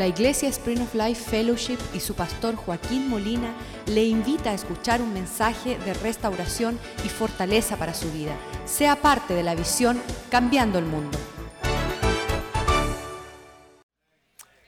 [0.00, 3.52] La Iglesia Spring of Life Fellowship y su pastor Joaquín Molina
[3.84, 8.34] le invita a escuchar un mensaje de restauración y fortaleza para su vida.
[8.64, 10.00] Sea parte de la visión
[10.30, 11.18] Cambiando el Mundo.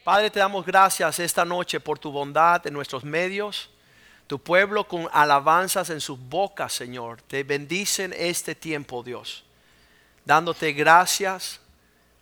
[0.04, 3.70] Padre, te damos gracias esta noche por tu bondad en nuestros medios.
[4.26, 7.22] Tu pueblo con alabanzas en sus bocas, Señor.
[7.22, 9.44] Te bendicen este tiempo, Dios.
[10.26, 11.61] Dándote gracias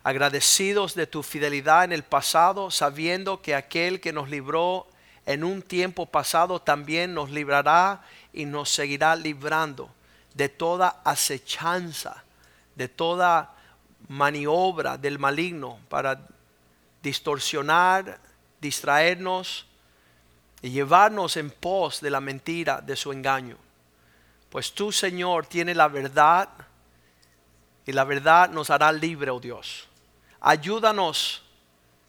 [0.03, 4.87] agradecidos de tu fidelidad en el pasado, sabiendo que aquel que nos libró
[5.27, 8.03] en un tiempo pasado también nos librará
[8.33, 9.91] y nos seguirá librando
[10.35, 12.25] de toda acechanza,
[12.75, 13.55] de toda
[14.09, 16.27] maniobra del maligno para
[17.03, 18.19] distorsionar,
[18.61, 19.67] distraernos
[20.63, 23.57] y llevarnos en pos de la mentira, de su engaño.
[24.49, 26.49] Pues tú, Señor, tienes la verdad
[27.87, 29.90] y la verdad nos hará libre, oh Dios
[30.41, 31.43] ayúdanos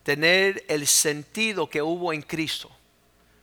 [0.03, 2.71] tener el sentido que hubo en Cristo.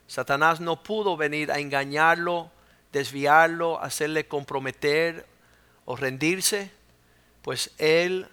[0.07, 2.51] Satanás no pudo venir a engañarlo,
[2.93, 5.27] desviarlo, hacerle comprometer
[5.85, 6.71] o rendirse,
[7.43, 8.27] pues él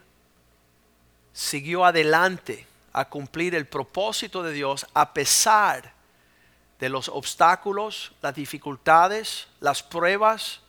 [1.33, 5.93] siguió adelante a cumplir el propósito de Dios a pesar
[6.79, 10.61] de los obstáculos, las dificultades, las pruebas,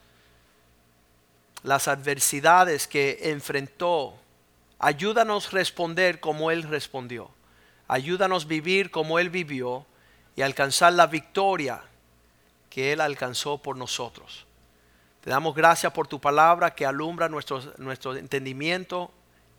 [1.63, 4.19] las adversidades que enfrentó
[4.79, 7.31] Ayúdanos responder como Él respondió.
[7.89, 9.87] Ayúdanos vivir como Él vivió
[10.35, 11.83] y alcanzar la victoria
[12.69, 14.47] que Él alcanzó por nosotros.
[15.23, 19.11] Te damos gracias por tu palabra que alumbra nuestro, nuestro entendimiento,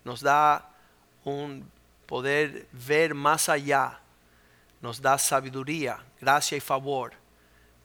[0.03, 0.69] nos da
[1.23, 1.69] un
[2.05, 3.99] poder ver más allá,
[4.81, 7.13] nos da sabiduría, gracia y favor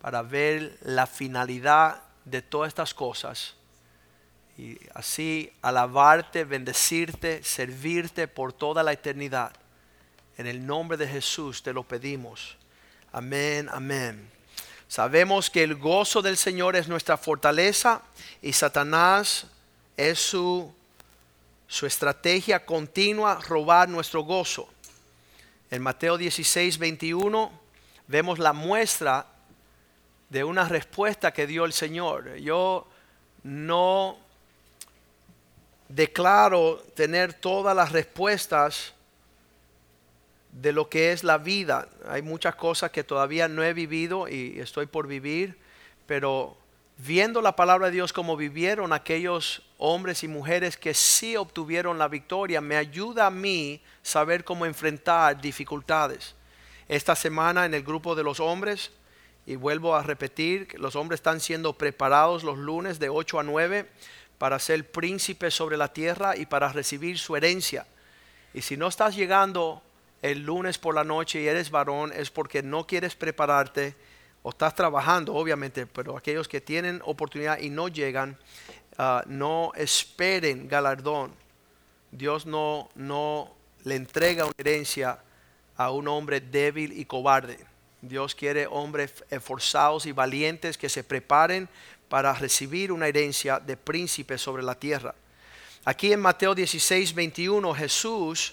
[0.00, 3.56] para ver la finalidad de todas estas cosas
[4.58, 9.52] y así alabarte, bendecirte, servirte por toda la eternidad.
[10.36, 12.56] En el nombre de Jesús te lo pedimos.
[13.12, 14.30] Amén, amén.
[14.88, 18.02] Sabemos que el gozo del Señor es nuestra fortaleza
[18.42, 19.46] y Satanás
[19.96, 20.72] es su,
[21.66, 24.68] su estrategia continua robar nuestro gozo.
[25.70, 27.50] En Mateo 16, 21
[28.06, 29.26] vemos la muestra
[30.28, 32.36] de una respuesta que dio el Señor.
[32.36, 32.86] Yo
[33.44, 34.18] no
[35.94, 38.94] declaro tener todas las respuestas
[40.52, 41.88] de lo que es la vida.
[42.08, 45.58] Hay muchas cosas que todavía no he vivido y estoy por vivir,
[46.06, 46.56] pero
[46.98, 52.08] viendo la palabra de Dios como vivieron aquellos hombres y mujeres que sí obtuvieron la
[52.08, 56.34] victoria, me ayuda a mí saber cómo enfrentar dificultades.
[56.88, 58.92] Esta semana en el grupo de los hombres,
[59.44, 63.88] y vuelvo a repetir, los hombres están siendo preparados los lunes de 8 a 9
[64.42, 67.86] para ser príncipe sobre la tierra y para recibir su herencia.
[68.52, 69.80] Y si no estás llegando
[70.20, 73.94] el lunes por la noche y eres varón, es porque no quieres prepararte
[74.42, 78.36] o estás trabajando, obviamente, pero aquellos que tienen oportunidad y no llegan,
[78.98, 81.32] ah, no esperen galardón.
[82.10, 83.48] Dios no, no
[83.84, 85.20] le entrega una herencia
[85.76, 87.64] a un hombre débil y cobarde.
[88.00, 91.68] Dios quiere hombres esforzados y valientes que se preparen
[92.12, 95.14] para recibir una herencia de príncipe sobre la tierra.
[95.86, 98.52] Aquí en Mateo 16, 21 Jesús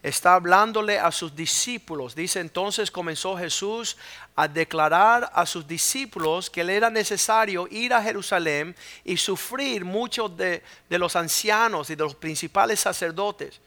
[0.00, 2.14] está hablándole a sus discípulos.
[2.14, 3.96] Dice entonces comenzó Jesús
[4.36, 10.36] a declarar a sus discípulos que le era necesario ir a Jerusalén y sufrir muchos
[10.36, 13.60] de, de los ancianos y de los principales sacerdotes.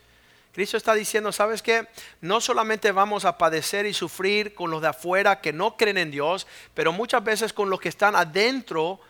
[0.54, 1.86] Cristo está diciendo, ¿sabes qué?
[2.22, 6.12] No solamente vamos a padecer y sufrir con los de afuera que no creen en
[6.12, 9.02] Dios, pero muchas veces con los que están adentro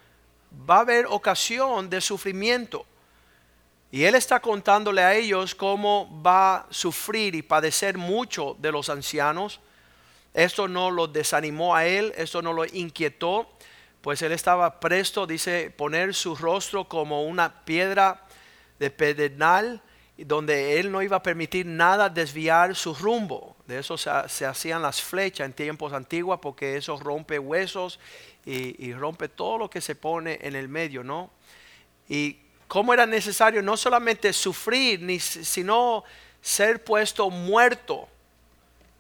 [0.70, 2.86] va a haber ocasión de sufrimiento.
[3.92, 8.90] Y Él está contándole a ellos cómo va a sufrir y padecer mucho de los
[8.90, 9.60] ancianos.
[10.34, 13.50] Esto no lo desanimó a Él, esto no lo inquietó,
[14.02, 18.24] pues Él estaba presto, dice, poner su rostro como una piedra
[18.78, 19.82] de pedernal,
[20.18, 23.57] donde Él no iba a permitir nada desviar su rumbo.
[23.68, 28.00] De eso se, hacían las flechas en tiempos antiguos, porque eso rompe huesos
[28.46, 31.30] y, rompe todo lo que se pone en el medio, ¿no?
[32.08, 32.38] Y
[32.70, 36.06] cómo era necesario no solamente sufrir, ni, sino
[36.42, 38.08] ser puesto muerto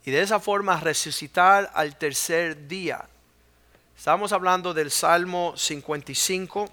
[0.04, 3.06] y de esa forma resucitar al tercer día.
[3.98, 6.70] Estamos hablando del Salmo 55,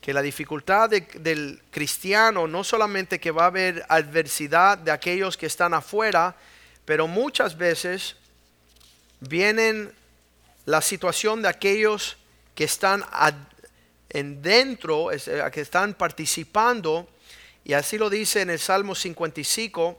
[0.00, 5.46] que la dificultad del cristiano no solamente que va a haber adversidad de aquellos que
[5.46, 6.34] están afuera,
[6.86, 8.16] pero muchas veces
[9.20, 9.92] vienen
[10.64, 12.16] la situación de aquellos
[12.54, 13.04] que están
[14.08, 15.20] en dentro, eh,
[15.52, 17.08] que están participando,
[17.64, 19.98] y así lo dice en el Salmo 55,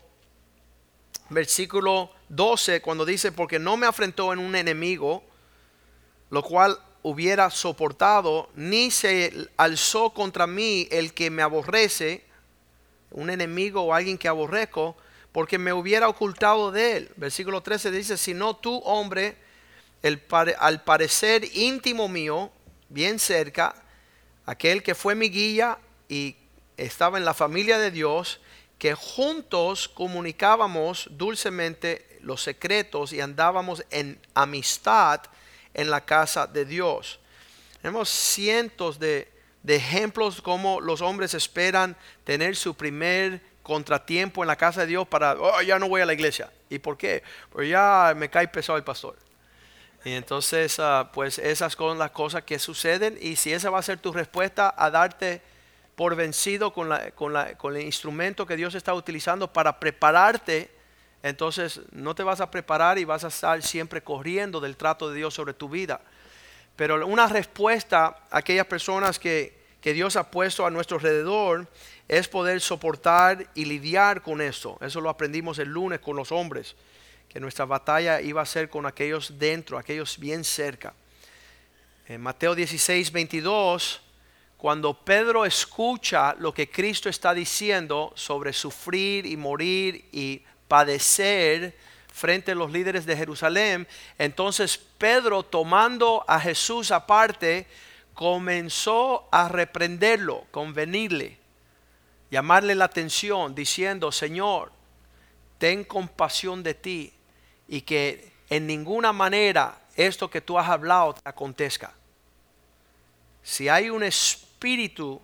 [1.29, 5.23] versículo 12, cuando dice, porque no me afrentó en un enemigo,
[6.29, 12.23] lo cual hubiera soportado, ni se alzó contra mí el que me aborrece,
[13.11, 14.97] un enemigo o alguien que aborrezco,
[15.37, 17.11] porque me hubiera ocultado de él.
[17.15, 19.37] Versículo 13 dice, sino tú, hombre,
[20.57, 22.51] al parecer íntimo mío,
[22.89, 23.75] bien cerca,
[24.47, 25.77] aquel que fue mi guía
[26.09, 26.35] y
[26.75, 28.39] estaba en la familia de Dios,
[28.79, 35.21] que juntos comunicábamos dulcemente los secretos y andábamos en amistad
[35.75, 37.19] en la casa de Dios.
[37.83, 39.31] Tenemos cientos de,
[39.67, 45.33] ejemplos como los hombres esperan tener su primer contratiempo en la casa de Dios para,
[45.33, 46.49] oh, ya no voy a la iglesia.
[46.69, 47.21] ¿Y por qué?
[47.51, 49.17] Pues ya me cae pesado el pastor.
[50.05, 53.17] Y entonces, ah, pues esas son las cosas que suceden.
[53.19, 55.41] Y si esa va a ser tu respuesta a darte
[55.95, 60.71] por vencido con, la, con, la, con el instrumento que Dios está utilizando para prepararte,
[61.21, 65.17] entonces no te vas a preparar y vas a estar siempre corriendo del trato de
[65.17, 65.99] Dios sobre tu vida.
[66.77, 71.67] Pero una respuesta a aquellas personas que, que Dios ha puesto a nuestro alrededor
[72.07, 74.77] es poder soportar y lidiar con esto.
[74.81, 76.75] Eso lo aprendimos el lunes con los hombres,
[77.29, 80.93] que nuestra batalla iba a ser con aquellos dentro, aquellos bien cerca.
[82.07, 84.01] En Mateo 16, 22
[84.57, 91.77] cuando Pedro escucha lo que Cristo está diciendo sobre sufrir y morir y padecer
[92.11, 93.87] frente a los líderes de Jerusalén,
[94.17, 97.67] entonces Pedro tomando a Jesús aparte,
[98.15, 101.37] comenzó a reprenderlo, convenirle,
[102.29, 104.71] llamarle la atención, diciendo, Señor,
[105.57, 107.13] ten compasión de ti
[107.67, 111.93] y que en ninguna manera esto que tú has hablado te acontezca.
[113.43, 115.21] Si hay un espíritu,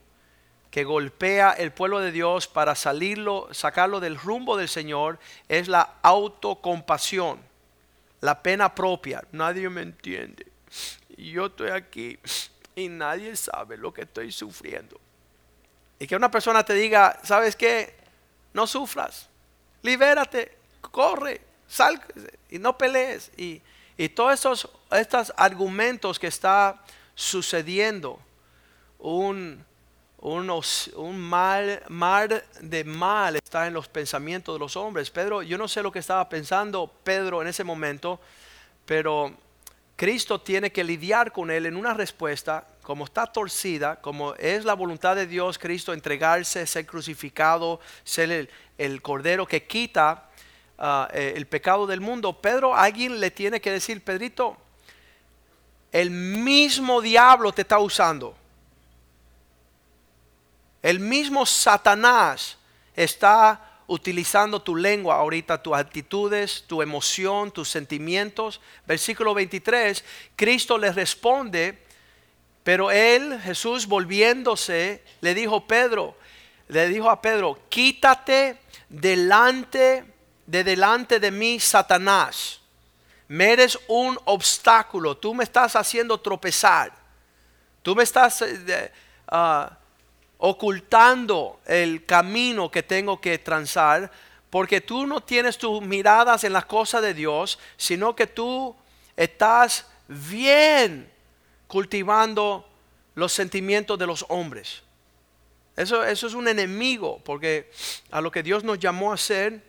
[0.73, 5.97] que golpea el pueblo de Dios para salirlo, sacarlo del rumbo del Señor es la
[6.01, 7.39] autocompasión,
[8.21, 9.23] la pena propia.
[9.33, 10.47] Nadie me entiende.
[11.15, 12.17] Yo estoy aquí
[12.75, 14.99] y nadie sabe lo que estoy sufriendo.
[16.03, 17.95] Y que una persona te diga, ¿sabes qué?
[18.51, 19.29] No sufras,
[19.83, 22.03] libérate, corre, sal
[22.49, 23.31] y no pelees.
[23.37, 23.61] Y,
[23.95, 26.83] y todos esos estos argumentos que está
[27.15, 28.19] sucediendo
[28.99, 29.63] un,
[30.17, 35.09] un mal, mar de mal está en los pensamientos de los hombres.
[35.09, 38.19] Pedro, yo no sé lo que estaba pensando Pedro en ese momento,
[38.85, 39.33] pero
[39.95, 44.73] Cristo tiene que lidiar con él en una respuesta, como está torcida, como es la
[44.73, 50.29] voluntad de Dios, Cristo entregarse, ser crucificado, ser el, cordero que quita
[50.77, 52.41] ah, eh, el pecado del mundo.
[52.41, 54.57] Pedro, alguien le tiene que decir, Pedrito,
[55.93, 58.35] el mismo diablo te está usando.
[60.81, 62.57] El mismo Satanás
[62.95, 68.59] está utilizando tu lengua ahorita, tus actitudes, tu emoción, tus sentimientos.
[68.85, 70.03] Versículo 23,
[70.35, 71.82] Cristo le responde,
[72.63, 76.17] pero él, Jesús volviéndose, le dijo Pedro,
[76.67, 80.05] le dijo a Pedro, quítate delante
[80.45, 82.59] de delante de mí, Satanás.
[83.27, 86.93] Me eres un obstáculo, tú me estás haciendo tropezar.
[87.81, 88.41] Tú me estás...
[88.41, 88.91] Eh,
[89.27, 89.77] ah,
[90.45, 94.11] ocultando el camino que tengo que transar,
[94.49, 98.75] porque tú no tienes tus miradas en las cosas de Dios, sino que tú
[99.15, 101.09] estás bien
[101.73, 102.69] cultivando
[103.15, 104.83] los sentimientos de los hombres.
[105.75, 107.71] Eso, eso es un enemigo, porque
[108.11, 109.59] a lo que Dios nos llamó a hacer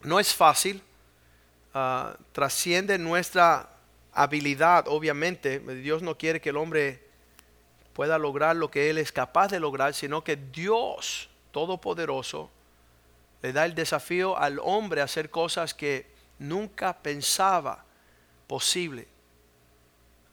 [0.00, 0.82] no es fácil,
[1.74, 3.68] ah, trasciende nuestra
[4.10, 5.58] habilidad, obviamente.
[5.58, 7.06] Dios no quiere que el hombre
[7.92, 12.50] pueda lograr lo que Él es capaz de lograr, sino que Dios Todopoderoso
[13.42, 16.06] le da el desafío al hombre a hacer cosas que
[16.38, 17.84] nunca pensaba
[18.46, 19.08] posible.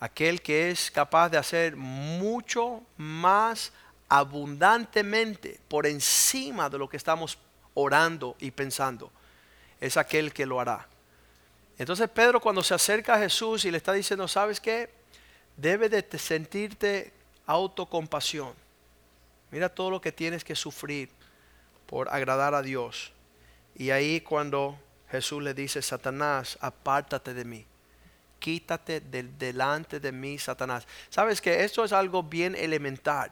[0.04, 3.72] Aquel que es capaz de hacer mucho más
[4.10, 7.38] abundantemente por encima de lo que estamos
[7.74, 9.14] orando y pensando,
[9.80, 10.90] es aquel que lo hará.
[11.78, 14.90] Entonces Pedro cuando se acerca a Jesús y le está diciendo, ¿sabes qué?
[15.56, 17.14] Debe de sentirte
[17.46, 18.54] autocompasión.
[19.52, 21.12] Mira todo lo que tienes que sufrir
[21.86, 23.14] por agradar a Dios.
[23.74, 24.78] Y ahí cuando
[25.10, 27.66] Jesús le dice, Satanás, apártate de mí.
[28.44, 30.86] Quítate del delante de mí, Satanás.
[31.10, 33.32] Sabes que esto es algo bien elemental.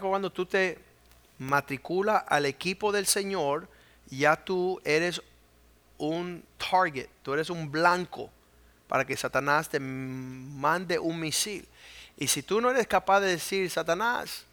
[0.00, 0.78] Cuando tú te
[1.38, 3.68] matriculas al equipo del Señor,
[4.08, 5.20] ya tú eres
[5.98, 8.30] un target, tú eres un blanco
[8.86, 11.66] para que Satanás te mande un misil.
[12.16, 14.44] Y si tú no eres capaz de decir, Satanás,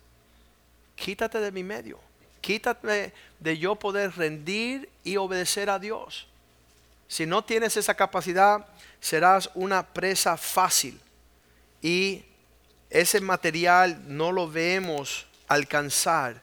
[0.96, 2.00] quítate de mi medio,
[2.42, 6.28] Quítate de yo poder rendir y obedecer a Dios.
[7.08, 8.66] Si no tienes esa capacidad,
[9.00, 11.00] serás una presa fácil.
[11.82, 12.24] Y
[12.90, 16.42] ese material no lo vemos alcanzar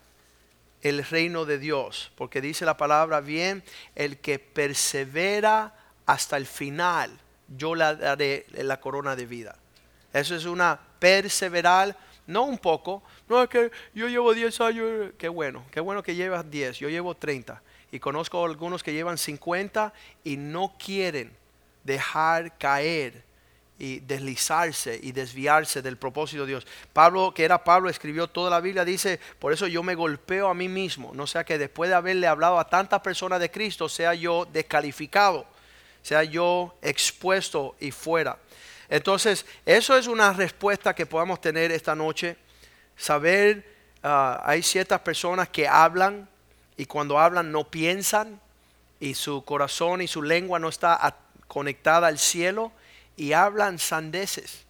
[0.83, 3.62] el reino de Dios, porque dice la palabra bien,
[3.95, 5.75] el que persevera
[6.07, 7.11] hasta el final,
[7.49, 9.57] yo le daré la corona de vida.
[10.12, 15.29] Eso es una perseverar, no un poco, no es que yo llevo 10 años, qué
[15.29, 19.92] bueno, qué bueno que llevas 10, yo llevo 30 y conozco algunos que llevan 50
[20.25, 21.32] y no quieren
[21.85, 23.25] dejar caer
[23.78, 26.66] y deslizarse y desviarse del propósito de Dios.
[26.92, 30.54] Pablo, que era Pablo, escribió toda la Biblia, dice, por eso yo me golpeo a
[30.54, 34.12] mí mismo, no sea que después de haberle hablado a tantas personas de Cristo, sea
[34.12, 35.47] yo descalificado,
[36.02, 38.38] sea yo expuesto y fuera.
[38.90, 42.37] Entonces, eso es una respuesta que podamos tener esta noche,
[42.97, 43.64] saber,
[44.02, 46.28] ah, hay ciertas personas que hablan
[46.80, 48.40] y cuando hablan no piensan
[49.00, 51.14] y su corazón y su lengua no está
[51.46, 52.72] conectada al cielo
[53.18, 54.64] y hablan sandeces.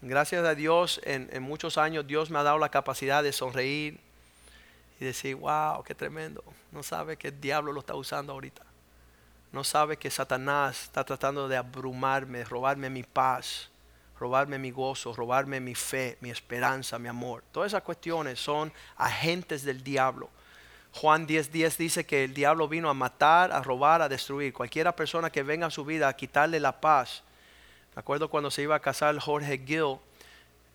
[0.00, 4.00] Gracias a Dios, en, muchos años Dios me ha dado la capacidad de sonreír
[4.98, 6.42] y decir, wow, qué tremendo.
[6.72, 8.62] No sabe que el diablo lo está usando ahorita.
[9.52, 13.68] No sabe que Satanás está tratando de abrumarme, robarme mi paz,
[14.18, 17.44] robarme mi gozo, robarme mi fe, mi esperanza, mi amor.
[17.52, 20.30] Todas esas cuestiones son agentes del diablo.
[20.92, 24.52] Juan 10:10 dice que el diablo vino a matar, a robar, a destruir.
[24.52, 27.22] Cualquiera persona que venga a su vida a quitarle la paz.
[27.94, 29.98] Me acuerdo cuando se iba a casar Jorge Gill.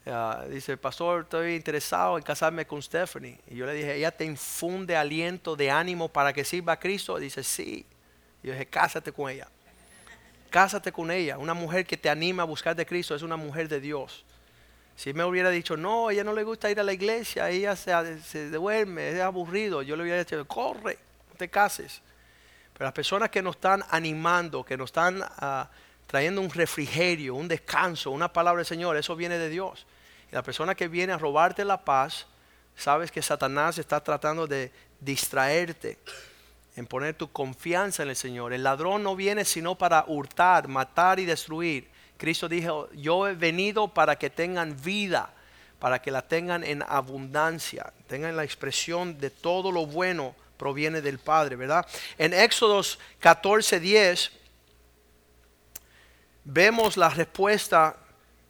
[0.06, 3.40] Uh, dice, pastor, estoy interesado en casarme con Stephanie.
[3.48, 7.18] Y yo le dije, ¿ella te infunde aliento de ánimo para que sirva a Cristo?
[7.18, 7.86] Dice, sí.
[8.44, 9.48] Y yo dije, cásate con ella.
[10.52, 11.38] Cásate con ella.
[11.38, 14.24] Una mujer que te anima a buscar de Cristo es una mujer de Dios.
[14.96, 18.22] Si me hubiera dicho, no, ella no le gusta ir a la iglesia, ella se,
[18.22, 20.98] se duerme, es aburrido, yo le hubiera dicho, corre,
[21.30, 22.02] no te cases.
[22.74, 25.70] Pero las personas que nos están animando, que nos están ah,
[26.08, 29.86] trayendo un refrigerio, un descanso, una palabra del Señor, eso viene de Dios.
[30.32, 32.28] Y la persona que viene a robarte la paz,
[32.76, 36.00] sabes que Satanás está tratando de distraerte,
[36.76, 38.52] en poner tu confianza en el Señor.
[38.52, 41.88] El ladrón no viene sino para hurtar, matar y destruir.
[42.18, 45.34] Cristo dijo, yo he venido para que tengan vida,
[45.80, 51.20] para que la tengan en abundancia, tengan la expresión de todo lo bueno proviene del
[51.20, 51.86] Padre, ¿verdad?
[52.18, 54.32] En Éxodos 14, 10
[56.46, 57.98] vemos la respuesta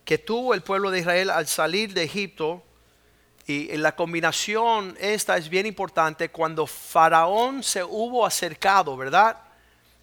[0.03, 2.61] que tuvo el pueblo de Israel al salir de Egipto.
[3.47, 9.37] Y la combinación esta es bien importante cuando Faraón se hubo acercado, ¿verdad?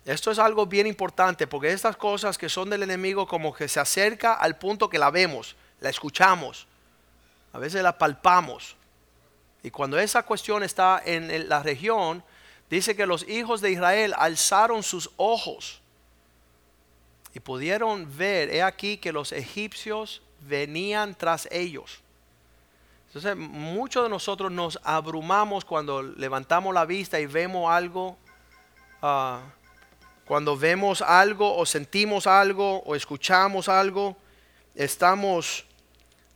[0.04, 3.78] Esto es algo bien importante porque estas cosas que son del enemigo como que se
[3.78, 6.66] acerca al punto que la vemos, la escuchamos,
[7.52, 8.76] a veces la palpamos.
[9.62, 12.24] Y cuando esa cuestión está en la región,
[12.68, 15.80] dice que los hijos de Israel alzaron sus ojos
[17.32, 22.00] y pudieron ver, he aquí que los egipcios venían tras ellos.
[23.06, 28.16] Entonces muchos de nosotros nos abrumamos cuando levantamos la vista y vemos algo.
[29.00, 29.38] Uh,
[30.32, 34.16] cuando vemos algo o sentimos algo o escuchamos algo,
[34.74, 35.66] estamos,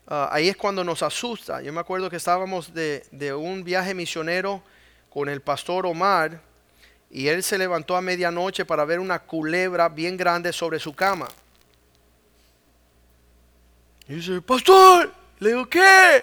[0.07, 1.63] ah, ahí es cuando nos asusta.
[1.63, 4.63] Yo me acuerdo que estábamos de, un viaje misionero
[5.09, 6.43] con el pastor Omar
[7.11, 11.29] y él se levantó a medianoche para ver una culebra bien grande sobre su cama.
[14.09, 16.23] Y dice, pastor, le digo, ¿qué?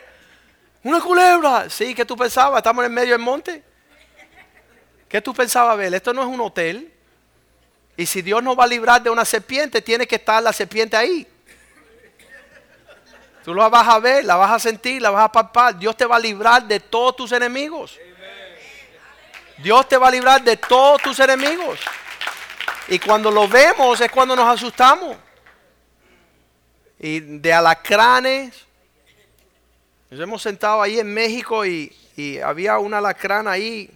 [0.83, 1.71] ¿Una culebra?
[1.71, 2.59] Sí, ¿qué tú pensabas?
[2.59, 3.63] ¿Estamos en medio del monte?
[5.09, 5.91] ¿Qué tú pensabas ver?
[5.91, 6.93] Esto no es un hotel.
[7.95, 10.97] Y si Dios nos va a librar de una serpiente, tiene que estar la serpiente
[10.97, 11.27] ahí.
[13.43, 15.77] Tú la vas a ver, la vas a sentir, la vas a palpar.
[15.77, 17.99] Dios te va a librar de todos tus enemigos.
[19.57, 21.79] Dios te va a librar de todos tus enemigos.
[22.87, 25.17] Y cuando lo vemos es cuando nos asustamos.
[26.99, 28.65] Y de alacranes.
[30.09, 31.93] Nos hemos sentado ahí en México y,
[32.43, 33.89] había un alacrán ahí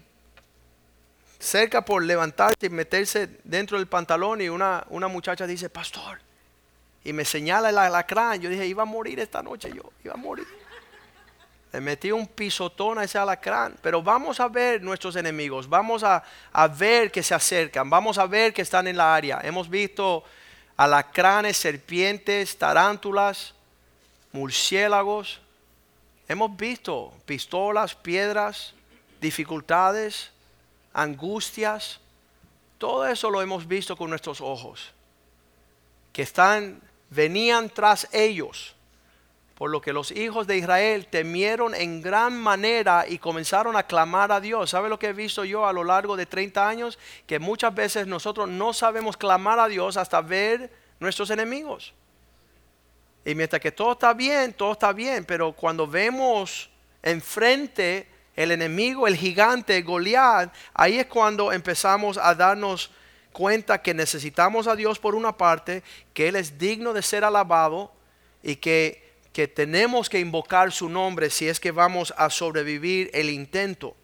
[1.39, 6.19] cerca por levantarse y meterse dentro del pantalón y una, una muchacha dice, pastor,
[7.03, 8.41] y me señala el alacrán.
[8.41, 10.47] Yo dije, iba a morir esta noche, yo iba a morir.
[11.71, 13.77] Le metí un pisotón a ese alacrán.
[13.81, 18.25] Pero vamos a ver nuestros enemigos, vamos a, a ver que se acercan, vamos a
[18.25, 19.39] ver que están en la área.
[19.43, 20.23] Hemos visto
[20.75, 23.53] alacranes, serpientes, tarántulas,
[24.31, 25.39] murciélagos.
[26.27, 28.73] Hemos visto pistolas, piedras,
[29.21, 30.31] dificultades
[30.97, 31.99] angustias,
[32.79, 34.93] todo eso lo hemos visto con nuestros ojos,
[36.11, 38.75] que están, venían tras ellos,
[39.55, 44.31] por lo que los hijos de Israel temieron en gran manera y comenzaron a clamar
[44.31, 44.71] a Dios.
[44.71, 46.99] ¿Sabe lo que he visto yo a lo largo de 30 años?
[47.25, 51.93] Que muchas veces nosotros no sabemos clamar a Dios hasta ver nuestros enemigos.
[53.25, 56.69] Y mientras que todo está bien, todo está bien, pero cuando vemos
[57.01, 58.07] enfrente
[58.37, 62.91] el enemigo, el gigante, Goliat, ahí es cuando empezamos a darnos
[63.33, 67.91] cuenta que necesitamos a Dios por una parte, que Él es digno de ser alabado
[68.41, 73.29] y que que tenemos que invocar su nombre si es que vamos a sobrevivir el
[73.29, 73.95] intento.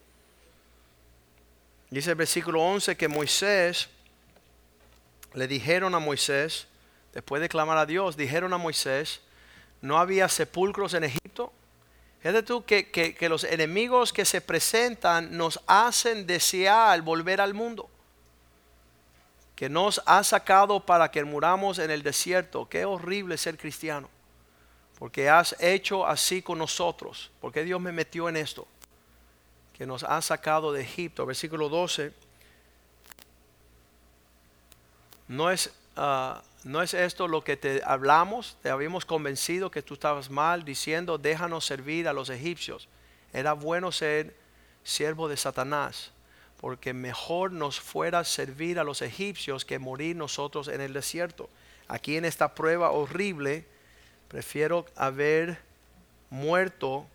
[1.90, 3.90] Dice el versículo 11 que Moisés,
[5.34, 6.68] le dijeron a Moisés,
[7.13, 9.22] después de clamar a Dios, dijeron a Moisés,
[9.82, 11.52] no había sepulcros en Egipto.
[12.24, 17.89] Fíjate tú que, que los enemigos que se presentan nos hacen desear volver al mundo
[19.56, 22.68] que nos ha sacado para que muramos en el desierto.
[22.68, 24.10] Qué horrible ser cristiano
[25.03, 28.65] porque has hecho así con nosotros, porque Dios me metió en esto,
[29.74, 31.25] que nos ha sacado de Egipto.
[31.25, 32.13] Versículo 12.
[35.27, 39.96] No es, ah, no es esto lo que te hablamos, te habíamos convencido que tú
[39.96, 42.88] estabas mal, diciendo, déjanos servir a los egipcios.
[43.34, 44.36] Era bueno ser
[44.84, 46.12] siervo de Satanás,
[46.60, 51.50] porque mejor nos fuera servir a los egipcios que morir nosotros en el desierto.
[51.88, 53.65] Aquí en esta prueba horrible,
[54.34, 55.60] Prefiero haber
[56.32, 57.05] muerto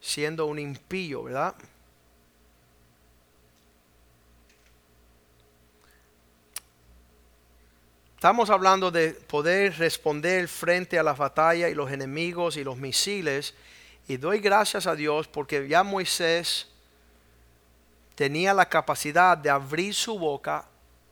[0.00, 1.54] siendo un impío, ¿verdad?
[8.22, 13.52] Estamos hablando de poder responder frente a la batalla y los enemigos y los misiles.
[14.06, 16.68] Y doy gracias a Dios porque ya Moisés
[18.14, 20.66] tenía la capacidad de abrir su boca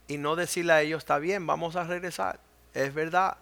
[0.06, 2.38] y no decirle a ellos, está bien, vamos a regresar.
[2.74, 3.36] Es verdad.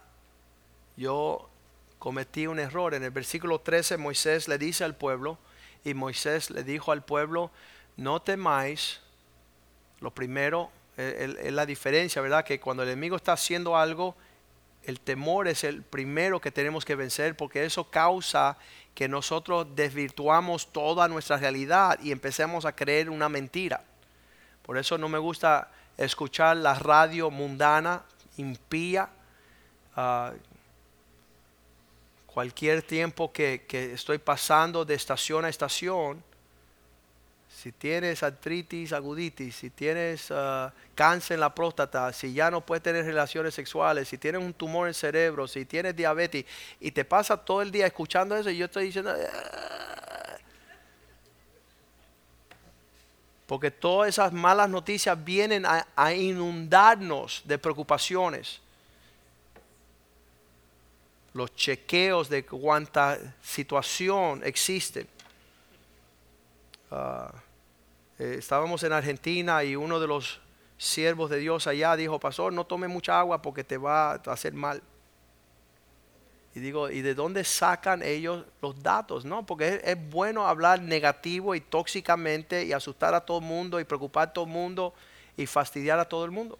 [0.96, 1.50] Yo
[1.98, 2.94] cometí un error.
[2.94, 5.36] En el versículo 13 Moisés le dice al pueblo,
[5.84, 7.50] y Moisés le dijo al pueblo,
[7.98, 9.00] no temáis.
[10.00, 12.44] Lo primero es la diferencia, ¿verdad?
[12.44, 14.16] Que cuando el enemigo está haciendo algo,
[14.82, 18.56] el temor es el primero que tenemos que vencer porque eso causa
[18.94, 23.84] que nosotros desvirtuamos toda nuestra realidad y empecemos a creer una mentira.
[24.62, 28.02] Por eso no me gusta escuchar la radio mundana,
[28.36, 29.08] impía,
[29.94, 30.32] ah,
[32.26, 36.22] cualquier tiempo que, estoy pasando de estación a estación,
[37.48, 42.82] si tienes artritis aguditis, si tienes ah, cáncer en la próstata, si ya no puedes
[42.82, 46.44] tener relaciones sexuales, si tienes un tumor en el cerebro, si tienes diabetes,
[46.80, 50.36] y te pasa todo el día escuchando eso, y yo estoy diciendo, ah".
[53.46, 58.60] porque todas esas malas noticias vienen a inundarnos de preocupaciones
[61.38, 65.06] los chequeos de cuánta situación existe.
[66.90, 67.32] Ah,
[68.18, 70.40] eh, estábamos en Argentina y uno de los
[70.76, 74.54] siervos de Dios allá dijo, pastor, no tome mucha agua porque te va a hacer
[74.54, 74.82] mal.
[76.54, 79.24] Y digo, ¿y de dónde sacan ellos los datos?
[79.24, 83.78] No, porque es, es, bueno hablar negativo y tóxicamente y asustar a todo el mundo
[83.78, 84.94] y preocupar a todo el mundo
[85.36, 86.58] y fastidiar a todo el mundo.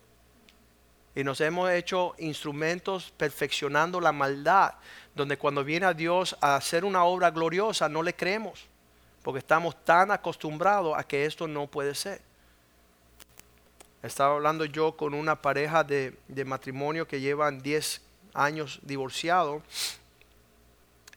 [1.14, 4.74] Y nos hemos hecho instrumentos perfeccionando la maldad,
[5.16, 8.67] donde cuando viene a Dios a hacer una obra gloriosa no le creemos,
[9.28, 12.22] porque estamos tan acostumbrados a que esto no puede ser.
[14.02, 18.00] Estaba hablando yo con una pareja de, matrimonio que llevan 10
[18.32, 19.62] años divorciados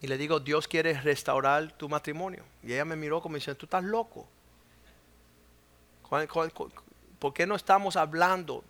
[0.02, 2.44] y le digo, Dios quiere restaurar tu matrimonio.
[2.62, 4.28] Y ella me miró como diciendo, tú estás loco.
[7.18, 8.62] por qué no estamos hablando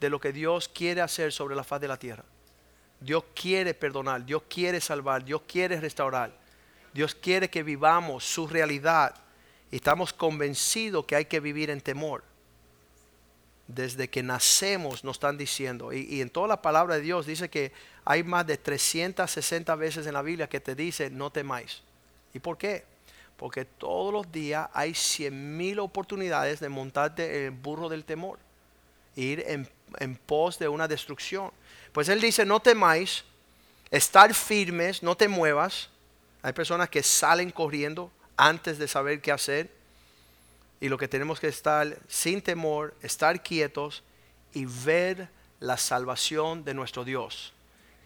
[0.00, 2.24] de lo que Dios quiere hacer sobre la faz de la tierra.
[2.98, 6.32] Dios quiere perdonar, Dios quiere salvar, Dios quiere restaurar.
[6.98, 9.14] Dios quiere que vivamos su realidad.
[9.70, 12.24] Y estamos convencidos que hay que vivir en temor.
[13.68, 15.92] Desde que nacemos nos están diciendo.
[15.92, 17.70] Y, en toda la palabra de Dios dice que
[18.04, 21.84] hay más de 360 veces en la Biblia que te dice no temáis.
[22.34, 22.84] ¿Y por qué?
[23.36, 28.40] Porque todos los días hay cien mil oportunidades de montarte en el burro del temor.
[29.14, 31.52] Ir en pos de una destrucción.
[31.92, 33.22] Pues él dice, no temáis,
[33.88, 35.90] estar firmes, no te muevas.
[36.42, 39.70] Hay personas que salen corriendo antes de saber qué hacer.
[40.80, 44.04] Y lo que tenemos que estar sin temor, estar quietos
[44.54, 45.28] y ver
[45.60, 47.52] la salvación de nuestro Dios,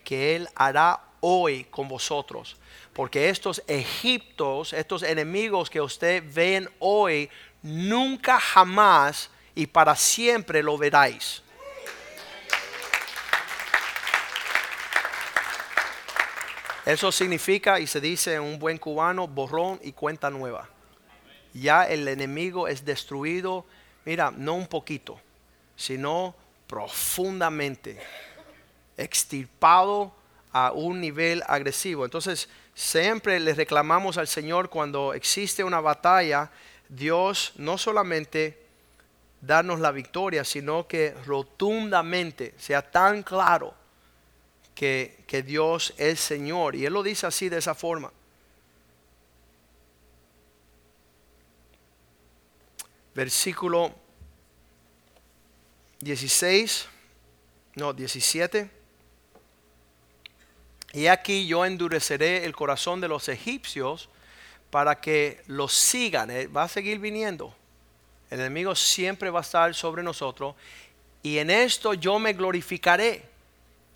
[0.04, 2.56] que Él hará hoy con vosotros.
[2.94, 7.28] Porque estos egiptos, estos enemigos que usted ven hoy,
[7.62, 11.42] nunca jamás y para siempre lo veráis.
[16.84, 20.68] Eso significa, y se dice en un buen cubano, borrón y cuenta nueva.
[21.54, 23.64] Ya el enemigo es destruido,
[24.04, 25.20] mira, no un poquito,
[25.76, 26.34] sino
[26.66, 28.00] profundamente,
[28.96, 30.12] extirpado
[30.52, 32.04] a un nivel agresivo.
[32.04, 36.50] Entonces, siempre le reclamamos al Señor cuando existe una batalla,
[36.88, 38.60] Dios no solamente
[39.40, 43.81] darnos la victoria, sino que rotundamente sea tan claro
[44.74, 46.74] que, que Dios es Señor.
[46.74, 48.12] Y Él lo dice así de esa forma.
[53.14, 53.94] Versículo
[56.00, 56.88] 16,
[57.76, 58.70] no, 17.
[60.94, 64.08] Y aquí yo endureceré el corazón de los egipcios
[64.70, 66.30] para que los sigan.
[66.30, 67.54] Eh, va a seguir viniendo.
[68.30, 70.54] El enemigo siempre va a estar sobre nosotros.
[71.22, 73.31] Y en esto yo me glorificaré.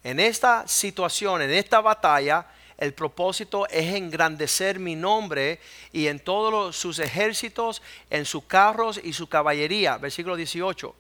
[0.07, 2.47] En esta situación, en esta batalla,
[2.79, 5.59] el propósito es engrandecer mi nombre
[5.93, 9.99] y en todos sus ejércitos, en sus carros y su caballería.
[9.99, 10.95] Versículo 18.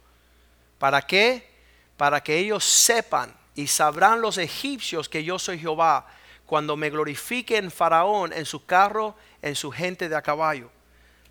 [0.80, 1.48] ¿Para qué?
[1.96, 6.08] Para que ellos sepan y sabrán los egipcios que yo soy Jehová
[6.44, 10.68] cuando me glorifique en Faraón, en su carro, en su gente de a caballo.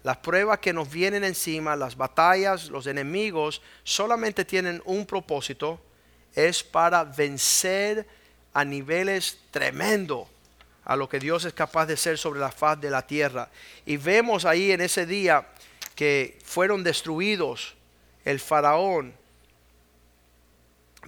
[0.01, 5.81] Las pruebas que nos vienen encima, las batallas, los enemigos, solamente tienen un propósito
[6.35, 8.07] es para vencer
[8.53, 10.27] a niveles tremendos
[10.83, 13.49] a lo que Dios es capaz de hacer sobre la faz de la tierra.
[13.85, 15.47] Y vemos ahí en ese día
[15.95, 17.73] que fueron destruidos
[18.23, 19.13] el faraón.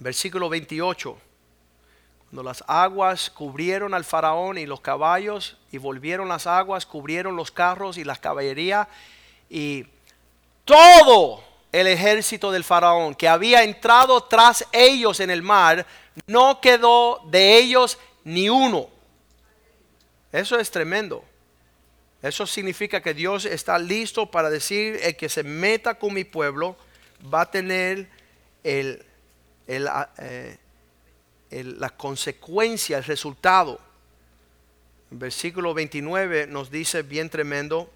[0.00, 1.18] Versículo 28.
[2.28, 7.50] Cuando las aguas cubrieron al faraón y los caballos, y volvieron las aguas, cubrieron los
[7.50, 8.88] carros y las caballerías,
[9.48, 9.86] y
[10.64, 15.86] todo el ejército del faraón que había entrado tras ellos en el mar,
[16.26, 18.88] no quedó de ellos ni uno.
[20.32, 21.24] Eso es tremendo.
[22.22, 26.76] Eso significa que Dios está listo para decir, el que se meta con mi pueblo
[27.32, 28.08] va a tener
[28.64, 29.04] el,
[29.66, 30.56] eh,
[31.50, 33.80] la consecuencia, el resultado.
[35.10, 37.90] versículo 29 nos dice bien tremendo,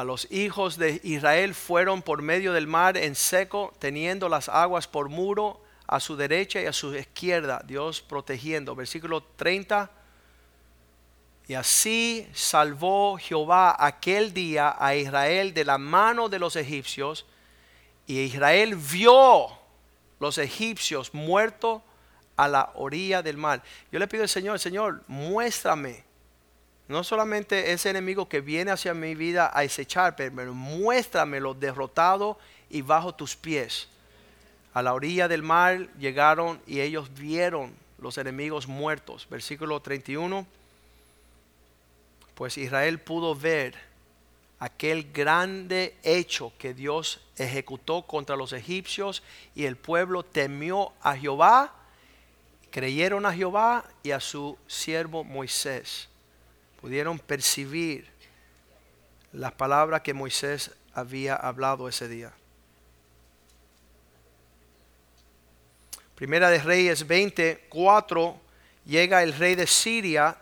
[0.00, 4.88] a los hijos de Israel fueron por medio del mar en seco, teniendo las aguas
[4.88, 8.74] por muro a su derecha y a su izquierda, Dios protegiendo.
[8.74, 9.90] Versículo 30.
[11.48, 17.26] Y así salvó Jehová aquel día a Israel de la mano de los egipcios,
[18.06, 19.48] y Israel vio
[20.18, 21.82] los egipcios muertos
[22.36, 23.62] a la orilla del mar.
[23.92, 26.04] Yo le pido al Señor, Señor, muéstrame
[26.90, 32.36] no solamente ese enemigo que viene hacia mi vida a acechar, pero muéstramelo derrotado
[32.68, 33.86] y bajo tus pies.
[34.74, 39.28] A la orilla del mar llegaron y ellos vieron los enemigos muertos.
[39.30, 40.44] Versículo 31.
[42.34, 43.76] Pues Israel pudo ver
[44.58, 49.22] aquel grande hecho que Dios ejecutó contra los egipcios
[49.54, 51.72] y el pueblo temió a Jehová,
[52.72, 56.10] creyeron a Jehová y a su siervo Moisés
[56.80, 58.08] pudieron percibir
[59.32, 62.32] las palabras que Moisés había hablado ese día.
[66.14, 68.38] Primera de Reyes 24,
[68.84, 70.36] llega el rey de Siria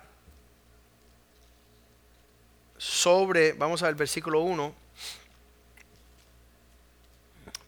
[2.76, 4.74] sobre, vamos al versículo 1.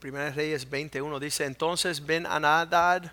[0.00, 3.12] Primera de Reyes 21 dice, entonces Ben Anadad,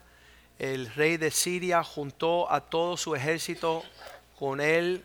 [0.57, 3.83] el rey de Siria, juntó a todo su ejército
[4.39, 5.03] con él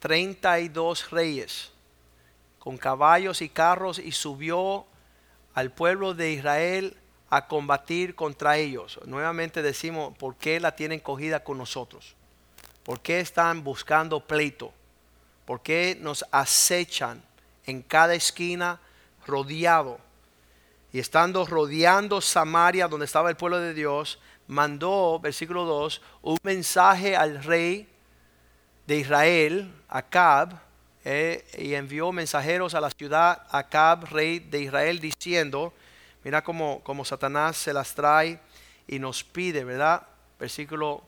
[0.00, 1.70] 32 reyes
[2.58, 4.86] con caballos y carros y subió
[5.54, 6.96] al pueblo de Israel
[7.28, 8.98] a combatir contra ellos.
[9.06, 12.16] Nuevamente decimos, ¿por qué la tienen cogida con nosotros?
[12.82, 14.72] ¿Por qué están buscando pleito?
[15.44, 17.22] ¿Por qué nos acechan
[17.66, 18.80] en cada esquina
[19.26, 19.98] rodeado?
[20.92, 27.16] Y estando rodeando Samaria, donde estaba el pueblo de Dios, mandó, versículo 2, un mensaje
[27.16, 27.89] al rey
[28.90, 30.58] de Israel, Acab,
[31.04, 35.72] eh, y envió mensajeros a la ciudad Acab, rey de Israel, diciendo,
[36.24, 38.40] mira cómo, como Satanás se las trae
[38.88, 40.02] y nos pide, ¿verdad?
[40.40, 41.04] Versículo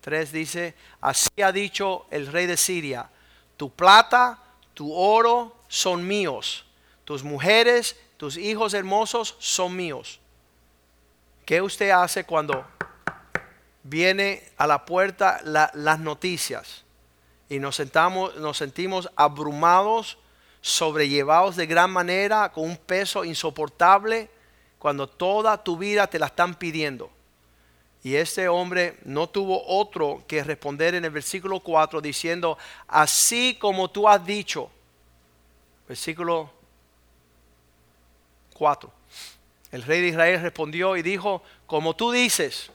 [0.00, 3.10] 3 dice, así ha dicho el rey de Siria,
[3.56, 4.38] tu plata,
[4.72, 6.66] tu oro son míos,
[7.04, 10.20] tus mujeres, tus hijos hermosos son míos.
[11.44, 12.64] ¿Qué usted hace cuando
[13.88, 16.84] viene a la puerta las noticias
[17.48, 20.18] y nos, sentamos, nos sentimos abrumados,
[20.60, 24.28] sobrellevados de gran manera, con un peso insoportable,
[24.78, 27.10] cuando toda tu vida te la están pidiendo.
[28.02, 33.90] Y este hombre no tuvo otro que responder en el versículo 4 diciendo, así como
[33.90, 34.70] tú has dicho.
[35.88, 36.50] Versículo
[38.54, 38.92] 4.
[39.72, 42.70] El rey de Israel respondió y dijo, como tú dices.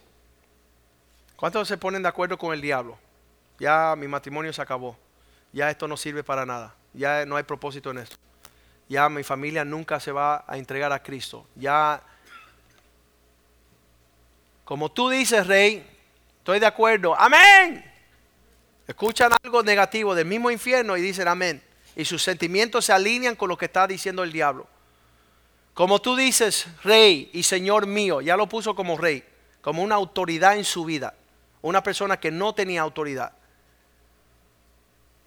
[1.41, 2.99] ¿Cuántos se ponen de acuerdo con el diablo?
[3.57, 4.95] Ya mi matrimonio se acabó.
[5.51, 6.75] Ya esto no sirve para nada.
[6.93, 8.15] Ya no hay propósito en esto.
[8.87, 11.47] Ya mi familia nunca se va a entregar a Cristo.
[11.55, 11.99] Ya
[14.63, 15.83] como tú dices, rey,
[16.37, 17.19] estoy de acuerdo.
[17.19, 17.91] Amén.
[18.85, 21.59] Escuchan algo negativo del mismo infierno y dicen amén.
[21.95, 24.67] Y sus sentimientos se alinean con lo que está diciendo el diablo.
[25.73, 29.23] Como tú dices, rey y señor mío, ya lo puso como rey,
[29.61, 31.15] como una autoridad en su vida.
[31.61, 33.33] Una persona que no tenía autoridad.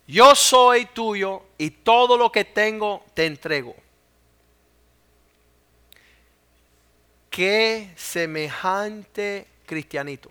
[0.07, 3.75] Yo soy tuyo y todo lo que tengo te entrego.
[7.35, 10.31] qué semejante cristianito.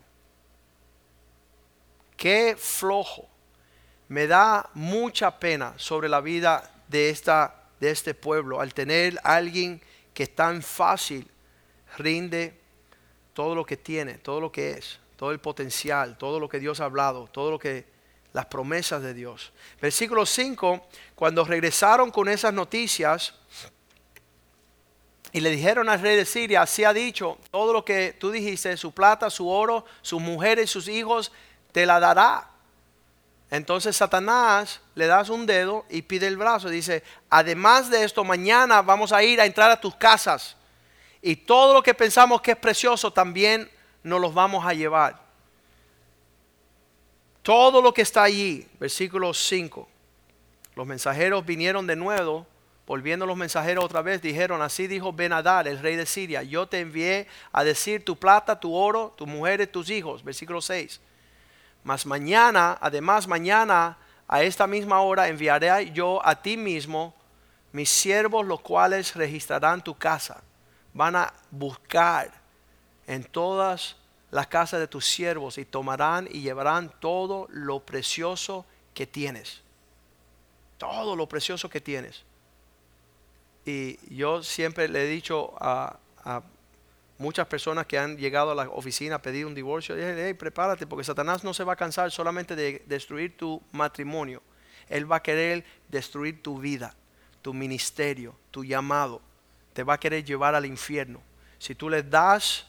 [2.16, 3.28] Qué flojo.
[4.08, 9.82] Me da mucha pena sobre la vida de, esta, de este pueblo al tener alguien
[10.14, 11.30] que tan fácil
[11.98, 12.58] rinde
[13.34, 16.80] todo lo que tiene, todo lo que es, todo el potencial, todo lo que Dios
[16.80, 17.86] ha hablado, todo lo que
[18.34, 19.54] las promesas de Dios.
[19.80, 23.36] Versículo 5, cuando regresaron con esas noticias,
[25.32, 28.78] y le dijeron al rey de Siria, así ha dicho, todo lo que tú dijiste,
[28.78, 31.32] su plata, su oro, sus mujeres, sus hijos,
[31.72, 32.50] te la dará.
[33.50, 36.70] Entonces Satanás le das un dedo y pide el brazo.
[36.70, 40.56] Dice, además de esto, mañana vamos a ir a entrar a tus casas.
[41.20, 43.70] Y todo lo que pensamos que es precioso también
[44.04, 45.22] nos los vamos a llevar.
[47.42, 49.90] Todo lo que está allí, versículo 5.
[50.76, 52.48] Los mensajeros vinieron de nuevo
[52.86, 56.82] Volviendo los mensajeros otra vez, dijeron, así dijo Benadad, el rey de Siria, yo te
[56.82, 60.22] envié a decir tu plata, tu oro, tus mujeres, tus hijos.
[60.22, 61.00] Versículo 6.
[61.86, 67.14] Mas mañana, además mañana, a esta misma hora enviaré yo a ti mismo
[67.72, 70.44] mis siervos, los cuales registrarán tu casa.
[70.94, 72.32] Van a buscar
[73.08, 73.96] en todas
[74.32, 79.62] las casas de tus siervos y tomarán y llevarán todo lo precioso que tienes.
[80.78, 82.24] Todo lo precioso que tienes.
[83.66, 86.00] Y yo siempre le he dicho a,
[87.20, 91.04] muchas personas que han llegado a la oficina a pedir un divorcio, hey, prepárate porque
[91.04, 94.42] Satanás no se va a cansar solamente de destruir tu matrimonio.
[94.90, 96.96] Él va a querer destruir tu vida,
[97.42, 99.22] tu ministerio, tu llamado.
[99.74, 101.22] Te va a querer llevar al infierno.
[101.60, 102.66] Si tú le das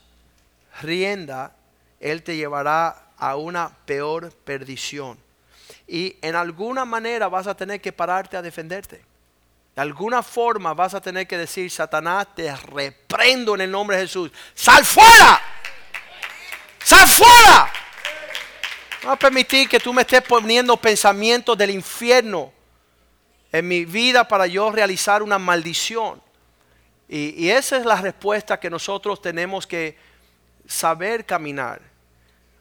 [0.81, 1.55] rienda,
[2.01, 5.19] Él te llevará a una peor perdición.
[5.87, 9.05] Y en alguna manera vas a tener que pararte a defenderte.
[9.75, 14.05] De alguna forma vas a tener que decir, Satanás, te reprendo en el nombre de
[14.05, 14.31] Jesús.
[14.55, 15.41] Sal fuera.
[16.83, 17.73] Sal fuera.
[19.03, 22.53] No va a permitir que tú me estés poniendo pensamientos del infierno
[23.53, 26.23] en mi vida para yo realizar una maldición.
[27.09, 29.97] Y, esa es la respuesta que nosotros tenemos que
[30.67, 31.81] saber caminar.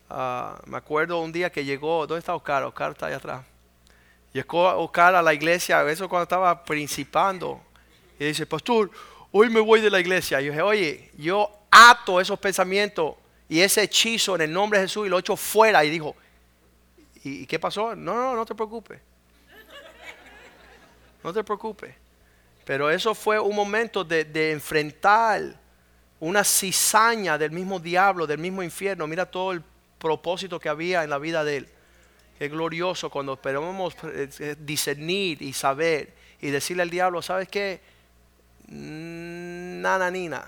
[0.10, 2.64] Ah, me acuerdo un día que llegó, ¿dónde está Oscar?
[2.64, 3.44] Oscar está ahí atrás.
[4.32, 7.62] Llegó a buscar a la iglesia, eso cuando estaba principando.
[8.20, 8.90] Y dice, pastor,
[9.32, 10.42] hoy me voy de la iglesia.
[10.42, 13.16] Y yo dije, oye, yo ato esos pensamientos
[13.50, 15.84] y ese hechizo en el nombre de Jesús y lo echo fuera.
[15.84, 16.16] Y dijo,
[17.24, 17.96] ¿y, qué pasó?
[17.96, 19.00] No, no, no te preocupes.
[21.24, 21.96] No te preocupes.
[22.66, 25.63] Pero eso fue un momento de, de enfrentar
[26.24, 29.08] una cizaña del mismo diablo, del mismo infierno.
[29.08, 29.62] Mira todo el
[30.00, 31.68] propósito que había en la vida de él.
[32.40, 37.82] Qué glorioso cuando esperamos eh, eh, discernir y saber y decirle al diablo, ¿sabes qué?
[38.70, 40.46] Nana Nina.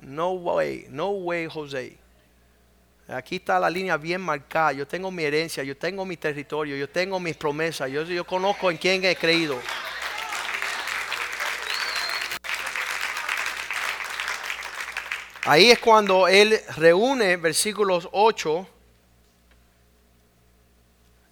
[0.00, 1.98] No way, no way, José.
[3.08, 4.72] Aquí está la línea bien marcada.
[4.72, 8.70] Yo tengo mi herencia, yo tengo mi territorio, yo tengo mis promesas, yo, yo conozco
[8.70, 9.58] en quién he creído.
[15.44, 18.68] Ahí es cuando él reúne versículos 8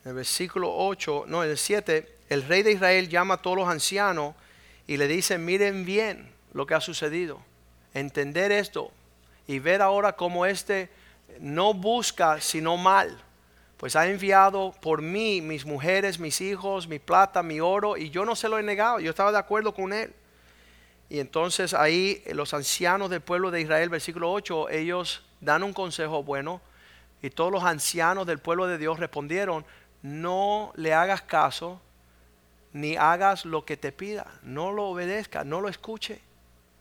[0.05, 3.69] en el versículo 8, no, el 7, el rey de Israel llama a todos los
[3.69, 4.35] ancianos
[4.87, 7.41] y le dice, miren bien lo que ha sucedido.
[7.93, 8.91] Entender esto
[9.47, 10.89] y ver ahora cómo este
[11.39, 13.23] no busca sino mal.
[13.77, 18.25] Pues ha enviado por mí mis mujeres, mis hijos, mi plata, mi oro, y yo
[18.25, 20.15] no se lo he negado, yo estaba de acuerdo con él.
[21.11, 26.23] Y entonces ahí los ancianos del pueblo de Israel, versículo 8, ellos dan un consejo
[26.23, 26.61] bueno,
[27.21, 29.67] y todos los ancianos del pueblo de Dios respondieron,
[30.03, 31.81] no le hagas caso
[32.73, 34.27] ni hagas lo que te pida.
[34.43, 36.21] No lo obedezca, no lo escuche.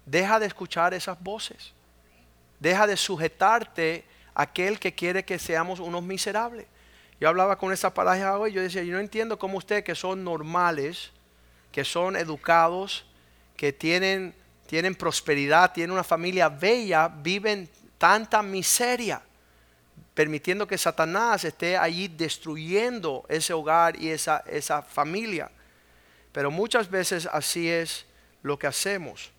[0.05, 1.73] Deja de escuchar esas voces.
[2.59, 6.67] Deja de sujetarte aquel que quiere que seamos unos miserables.
[7.19, 10.23] Yo hablaba con esa pareja hoy, yo decía, yo no entiendo cómo ustedes que son
[10.23, 11.11] normales,
[11.71, 13.08] que son educados,
[13.59, 14.33] que tienen,
[14.67, 19.21] tienen prosperidad, tienen una familia bella, viven tanta miseria,
[20.13, 25.51] permitiendo que Satanás esté allí destruyendo ese hogar y esa, esa familia.
[26.31, 28.05] Pero muchas veces así es
[28.43, 29.29] lo que hacemos.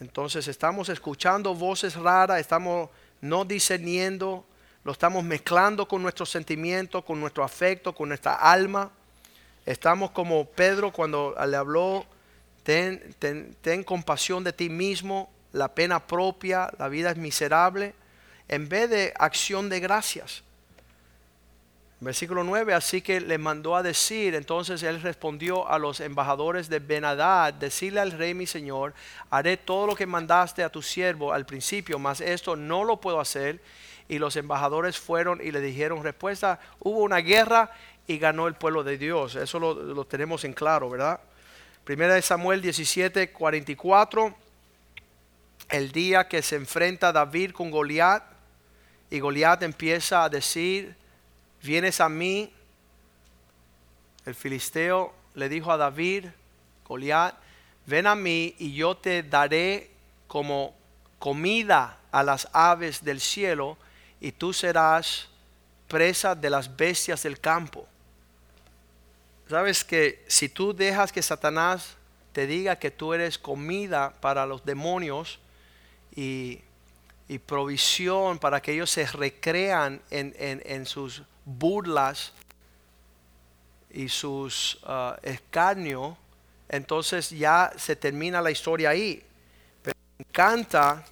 [0.00, 4.44] Entonces estamos escuchando voces raras, estamos no discerniendo,
[4.82, 8.90] lo estamos mezclando con nuestros sentimientos, con nuestro afecto, con nuestra alma.
[9.64, 12.06] Estamos como Pedro cuando le habló,
[12.64, 17.94] ten, compasión de ti mismo, la pena propia, la vida es miserable,
[18.48, 20.42] en vez de acción de gracias.
[22.00, 26.80] Versículo 9, así que le mandó a decir, entonces él respondió a los embajadores de
[26.80, 28.92] Benadad, decirle al rey mi señor,
[29.30, 33.20] haré todo lo que mandaste a tu siervo al principio, mas esto no lo puedo
[33.20, 33.60] hacer.
[34.06, 37.70] Y los embajadores fueron y le dijeron respuesta, hubo una guerra
[38.06, 39.34] y ganó el pueblo de Dios.
[39.34, 41.20] Eso lo, tenemos en claro, ¿verdad?
[41.84, 44.34] Primera de Samuel 17, 44,
[45.68, 48.24] el día que se enfrenta David con Goliat
[49.10, 50.96] y Goliat empieza a decir,
[51.62, 52.50] vienes a mí.
[54.24, 56.28] El filisteo le dijo a David,
[56.88, 57.34] Goliat,
[57.84, 59.90] ven a mí y yo te daré
[60.26, 60.74] como
[61.18, 63.76] comida a las aves del cielo
[64.22, 65.28] y tú serás
[65.86, 67.86] presa de las bestias del campo.
[69.54, 71.94] Sabes que si tú dejas que Satanás
[72.32, 75.38] te diga que tú eres comida para los demonios
[76.16, 76.60] y,
[77.46, 82.32] provisión para que ellos se recrean en, en sus burlas
[83.90, 86.16] y sus uh, escarnios,
[86.68, 89.22] entonces ya se termina la historia ahí.
[89.84, 91.04] Pero me encanta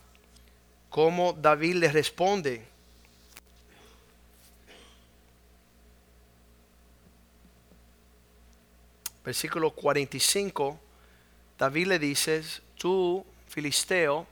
[0.90, 2.66] cómo David le responde.
[9.24, 10.78] Versículo 45,
[11.58, 12.42] David le dice,
[12.76, 14.26] tú, filisteo,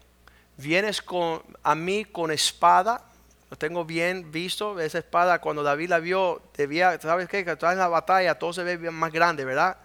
[0.56, 3.10] vienes con, a mí con espada
[3.50, 4.78] lo tengo bien visto.
[4.78, 7.44] Esa espada, cuando David la vio, debía, ¿sabes qué?
[7.44, 9.76] Que en la batalla todo se ve más grande, ¿verdad?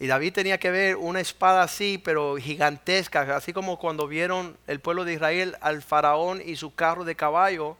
[0.00, 4.80] Y David tenía que ver una espada así, pero gigantesca, así como cuando vieron el
[4.80, 7.76] pueblo de Israel al faraón y su carro de caballo.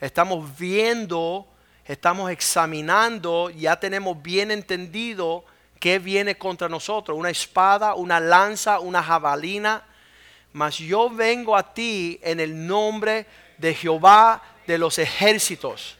[0.00, 1.46] Estamos viendo,
[1.84, 5.44] estamos examinando, ya tenemos bien entendido
[5.78, 7.16] qué viene contra nosotros.
[7.16, 9.84] Una espada, una lanza, una jabalina.
[10.52, 13.26] Mas yo vengo a ti en el nombre
[13.58, 15.96] de Jehová de los ejércitos,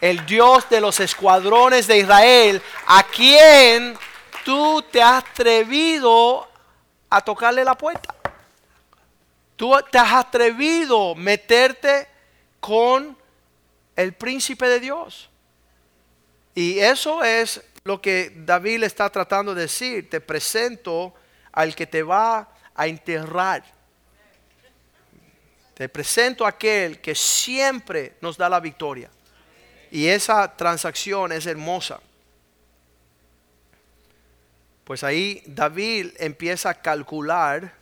[0.00, 3.96] el Dios de los escuadrones de Israel, a quien
[4.44, 6.48] tú te has atrevido
[7.08, 8.14] a tocarle la puerta.
[9.56, 12.08] Tú te has atrevido a meterte
[12.60, 13.16] con
[13.96, 15.28] el príncipe de Dios.
[16.54, 20.08] Y eso es lo que David le está tratando de decir.
[20.10, 21.14] Te presento
[21.52, 23.64] al que te va a enterrar.
[25.74, 29.10] Te presento a aquel que siempre nos da la victoria.
[29.90, 32.00] Y esa transacción es hermosa.
[34.84, 37.80] Pues ahí David empieza a calcular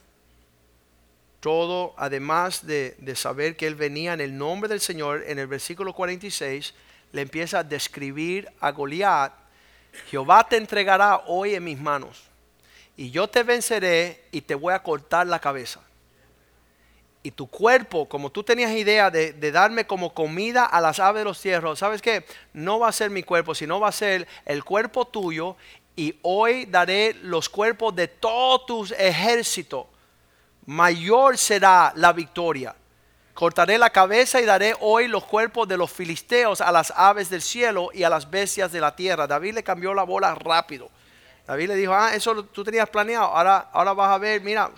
[1.40, 5.94] todo, además de, saber que él venía en el nombre del Señor, en el versículo
[5.94, 6.74] 46,
[7.12, 9.32] le empieza a describir a Goliat,
[10.10, 12.24] Jehová te entregará hoy en mis manos,
[12.96, 15.80] y yo te venceré y te voy a cortar la cabeza
[17.22, 21.24] y tu cuerpo, como tú tenías idea de, darme como comida a las aves de
[21.24, 22.24] los cielos, ¿sabes qué?
[22.52, 25.56] No va a ser mi cuerpo, sino va a ser el cuerpo tuyo
[25.96, 29.86] y hoy daré los cuerpos de todos tus ejércitos.
[30.64, 32.74] Mayor será la victoria.
[33.38, 37.40] Cortaré la cabeza y daré hoy los cuerpos de los filisteos a las aves del
[37.40, 39.28] cielo y a las bestias de la tierra.
[39.28, 40.90] David le cambió la bola rápido.
[41.46, 43.26] David le dijo, ah, eso tú tenías planeado.
[43.26, 44.68] Ahora, ahora vas a ver, mira,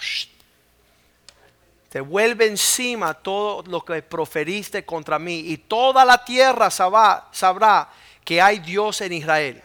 [1.89, 7.89] te vuelve encima todo lo que proferiste contra mí y toda la tierra sabrá, sabrá
[8.23, 9.63] que hay Dios en Israel.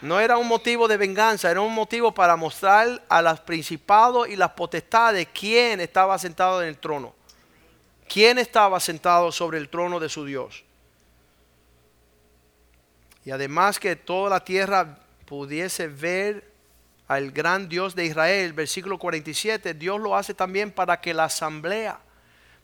[0.00, 4.34] No era un motivo de venganza, era un motivo para mostrar a los principados y
[4.34, 7.21] las potestades quién estaba sentado en el trono.
[8.08, 10.64] Quién estaba sentado sobre el trono de su Dios.
[13.24, 16.50] Y además que toda la tierra pudiese ver
[17.08, 22.00] al gran Dios de Israel, versículo 47, Dios lo hace también para que la asamblea,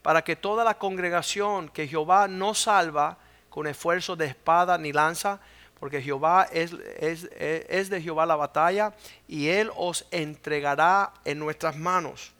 [0.03, 3.19] para que toda la congregación que Jehová no salva
[3.51, 5.41] con esfuerzo de espada ni lanza,
[5.79, 8.95] porque Jehová es, de Jehová la batalla
[9.29, 12.33] y Él os entregará en nuestras manos.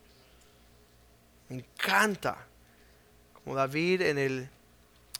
[1.49, 2.37] Me encanta.
[3.55, 4.49] David en el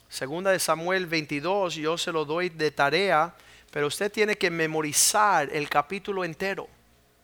[0.09, 3.35] segunda de Samuel 22, yo se lo doy de tarea,
[3.71, 6.67] pero usted tiene que memorizar el capítulo entero.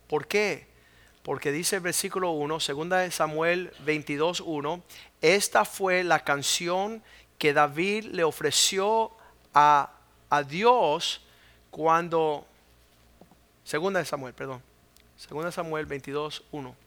[0.08, 0.68] ¿Por qué?
[1.24, 4.84] Porque dice el versículo 1, segunda de Samuel 22, 1,
[5.22, 7.02] esta fue la canción
[7.40, 9.12] que David le ofreció
[9.54, 9.92] a,
[10.30, 11.22] a Dios
[11.72, 12.46] cuando,
[13.64, 14.62] segunda de Samuel, perdón,
[15.18, 16.85] segunda de Samuel 22, 1.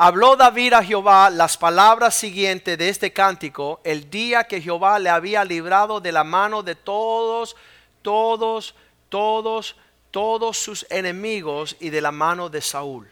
[0.00, 5.10] Habló David a Jehová las palabras siguientes de este cántico el día que Jehová le
[5.10, 7.56] había librado de la mano de todos,
[8.00, 8.76] todos,
[9.08, 9.74] todos,
[10.12, 13.10] todos sus enemigos y de la mano de Saúl.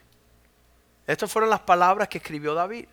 [1.09, 2.87] Estas fueron las palabras que escribió David.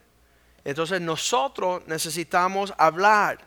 [0.64, 3.38] Entonces nosotros necesitamos hablar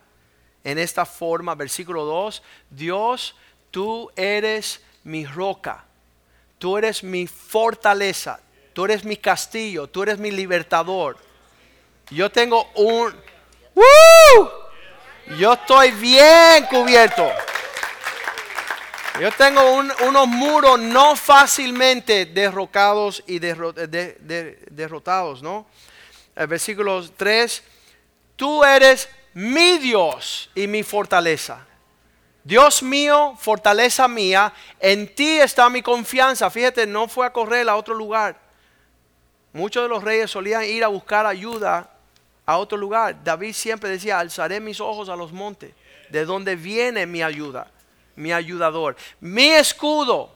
[0.63, 3.35] en esta forma, versículo 2, Dios,
[3.69, 5.83] tú eres mi roca,
[6.57, 8.39] tú eres mi fortaleza,
[8.77, 11.17] Tú eres mi castillo, tú eres mi libertador.
[12.11, 13.11] Yo tengo un...
[15.39, 17.27] Yo estoy bien cubierto.
[19.19, 19.63] Yo tengo
[20.07, 25.65] unos muros no fácilmente derrocados y derrotados, ¿no?
[26.35, 27.63] Versículo 3,
[28.35, 31.65] tú eres mi Dios y mi fortaleza.
[32.43, 36.51] Dios mío, fortaleza mía, en ti está mi confianza.
[36.51, 38.45] Fíjate, no fue a correr a otro lugar.
[39.57, 41.89] Muchos de los reyes solían ir a buscar ayuda
[42.45, 43.23] a otro lugar.
[43.23, 45.73] David siempre decía, alzaré mis ojos a los montes,
[46.11, 47.71] de donde viene mi ayuda,
[48.15, 50.29] mi ayudador, mi escudo.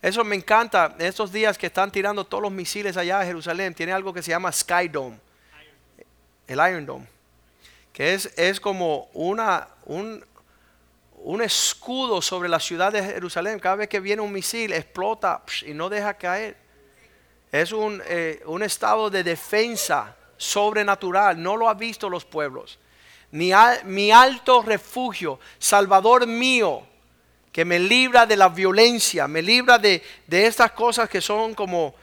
[0.00, 0.94] Eso me encanta.
[1.00, 4.22] En estos días que están tirando todos los misiles allá a Jerusalén, tiene algo que
[4.22, 5.18] se llama Sky Dome,
[6.46, 7.08] el Iron Dome,
[7.92, 10.24] que es, es como una, un,
[11.16, 13.58] un escudo sobre la ciudad de Jerusalén.
[13.58, 16.59] Cada vez que viene un misil, explota y no deja caer.
[17.52, 21.40] Es eh, un, estado de defensa sobrenatural.
[21.42, 22.78] No lo han visto los pueblos.
[23.32, 23.50] Mi,
[23.84, 26.82] mi alto refugio, Salvador mío,
[27.52, 31.94] que me libra de la violencia, me libra de, estas cosas que son como,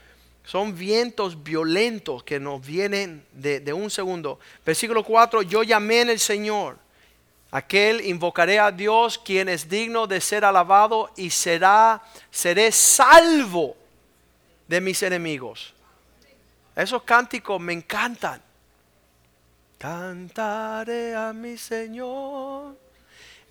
[0.44, 4.40] son vientos violentos que nos vienen de, de, un segundo.
[4.66, 6.78] Versículo 4, yo llamé en el Señor,
[7.52, 13.78] aquel invocaré a Dios, quien es digno de ser alabado y será, seré salvo
[14.68, 15.74] de mis enemigos.
[16.76, 18.42] Esos cánticos me encantan.
[19.78, 22.76] Cantaré a mi Señor,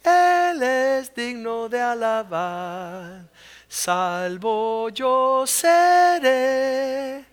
[0.03, 3.23] Él es digno de alabar.
[3.69, 7.25] Salvo yo seré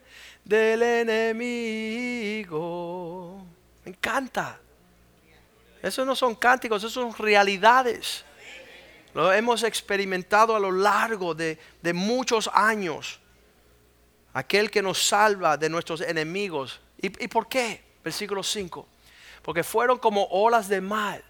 [0.44, 2.54] del enemigo.
[3.84, 4.60] Me encanta.
[5.82, 8.24] Esos no son cánticos, esos son realidades.
[9.14, 13.20] Lo hemos experimentado a lo largo de, de muchos años
[14.34, 16.82] aquel que nos salva de nuestros enemigos.
[16.98, 17.84] ¿Y, por qué?
[18.04, 18.88] Versículo 5.
[19.42, 21.24] Porque fueron como olas de mar.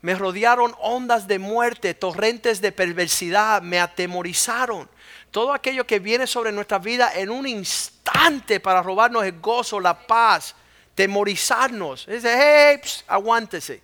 [0.00, 4.88] Me rodearon ondas de muerte, torrentes de perversidad, me atemorizaron.
[5.30, 10.06] Todo aquello que viene sobre nuestra vida en un instante para robarnos el gozo, la
[10.06, 10.56] paz,
[10.96, 12.06] temorizarnos.
[12.06, 13.80] Dice, hey, aguántese.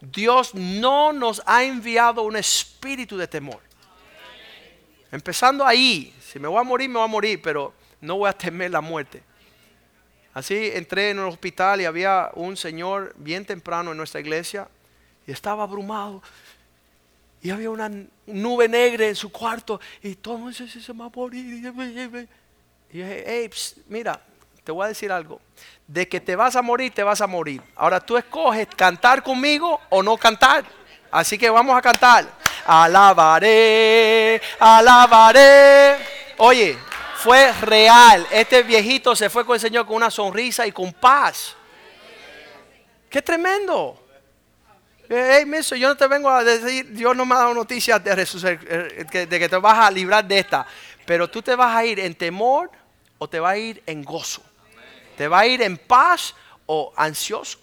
[0.00, 3.69] Dios no nos ha enviado un espíritu de temor.
[5.12, 8.32] Empezando ahí, si me voy a morir, me voy a morir, pero no voy a
[8.32, 9.22] temer la muerte.
[10.32, 14.68] Así entré en un hospital y había un señor bien temprano en nuestra iglesia
[15.26, 16.22] y estaba abrumado.
[17.42, 17.90] Y había una
[18.26, 21.44] nube negra en su cuarto y todo el mundo se, se va a morir.
[22.92, 23.50] Y dije, hey,
[23.88, 24.20] mira,
[24.62, 25.40] te voy a decir algo.
[25.86, 27.60] De que te vas a morir, te vas a morir.
[27.74, 30.64] Ahora tú escoges cantar conmigo o no cantar.
[31.10, 32.39] Así que vamos a cantar.
[32.66, 35.96] Alabaré, alabaré.
[36.38, 36.78] Oye,
[37.16, 38.26] fue real.
[38.30, 41.54] Este viejito se fue con el Señor con una sonrisa y con paz.
[43.08, 43.96] Qué tremendo.
[45.08, 48.14] Hey, miso, yo no te vengo a decir, Dios no me ha dado noticias de,
[48.14, 50.64] de que te vas a librar de esta.
[51.04, 52.70] Pero tú te vas a ir en temor
[53.18, 54.42] o te vas a ir en gozo.
[55.16, 56.34] Te vas a ir en paz
[56.66, 57.58] o ansioso.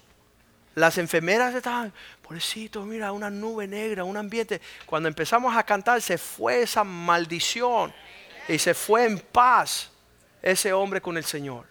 [0.74, 1.92] Las enfermeras estaban,
[2.28, 4.60] pobrecito, mira, una nube negra, un ambiente.
[4.84, 7.90] Cuando empezamos a cantar se fue esa maldición
[8.46, 9.90] y se fue en paz
[10.42, 11.64] ese hombre con el Señor.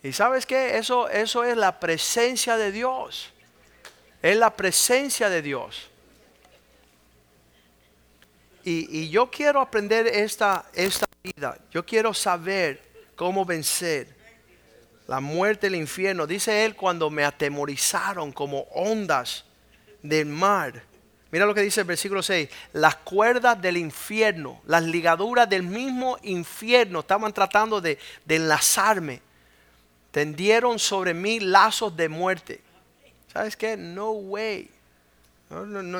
[0.00, 0.78] ¿Y sabes qué?
[0.78, 3.32] Eso, eso es la presencia de Dios.
[4.22, 5.90] Es la presencia de Dios.
[8.62, 11.58] Y, yo quiero aprender esta, esta vida.
[11.72, 12.80] Yo quiero saber
[13.16, 14.21] cómo vencer
[15.06, 16.26] la muerte, el infierno.
[16.26, 19.44] Dice él cuando me atemorizaron como ondas
[20.02, 20.82] del mar.
[21.30, 22.48] Mira lo que dice el versículo 6.
[22.74, 27.98] Las cuerdas del infierno, las ligaduras del mismo infierno estaban tratando de,
[28.28, 29.22] enlazarme
[30.10, 32.60] Tendieron sobre mí lazos de muerte.
[33.32, 33.78] ¿Sabes qué?
[33.78, 34.68] No way.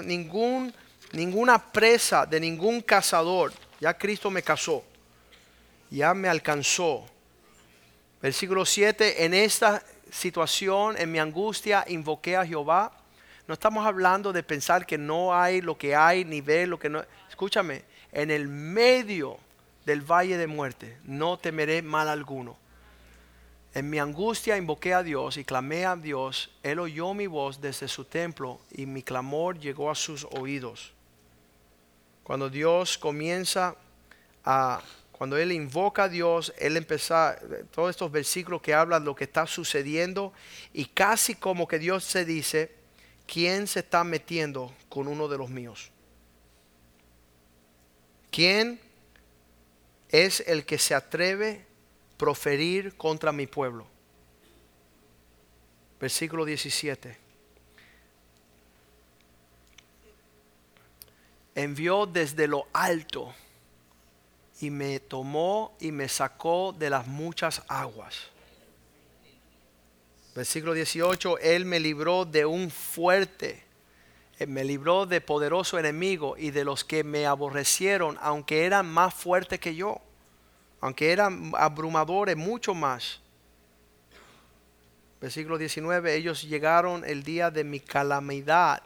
[0.04, 0.72] ningún,
[1.12, 3.54] ninguna presa de ningún cazador.
[3.80, 4.84] Ya Cristo me casó.
[5.90, 7.06] Ya me alcanzó.
[8.22, 9.24] Versículo 7.
[9.24, 12.92] En esta situación, en mi angustia, invoqué a Jehová.
[13.48, 16.88] No estamos hablando de pensar que no hay lo que hay, ni ver lo que
[16.88, 17.04] no.
[17.28, 19.38] Escúchame, en el medio
[19.84, 22.56] del valle de muerte no temeré mal alguno.
[23.74, 26.50] En mi angustia invoqué a Dios y clamé a Dios.
[26.62, 30.92] Él oyó mi voz desde su templo y mi clamor llegó a sus oídos.
[32.22, 33.74] Cuando Dios comienza
[34.44, 34.80] a,
[35.22, 37.38] cuando Él invoca a Dios, Él empieza,
[37.70, 40.32] todos estos versículos que hablan lo que está sucediendo
[40.72, 42.72] y casi como que Dios se dice,
[43.24, 45.92] ¿quién se está metiendo con uno de los míos?
[48.32, 48.80] ¿Quién
[50.08, 51.66] es el que se atreve
[52.14, 53.86] a proferir contra mi pueblo?
[56.00, 57.16] Versículo 17.
[61.54, 63.32] Envió desde lo alto
[64.62, 68.32] y me tomó y me sacó de las muchas aguas
[70.34, 73.62] Versículo 18, Él me libró de un fuerte,
[74.46, 79.60] me libró de poderoso enemigo y de los que me aborrecieron, aunque eran más fuertes
[79.60, 80.00] que yo,
[80.80, 83.20] aunque eran abrumadores, mucho más.
[85.20, 88.82] Versículo 19, ellos llegaron el día de mi calamidad,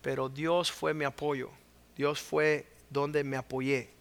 [0.00, 1.50] pero Dios fue mi apoyo,
[1.94, 3.99] Dios fue donde me apoyé.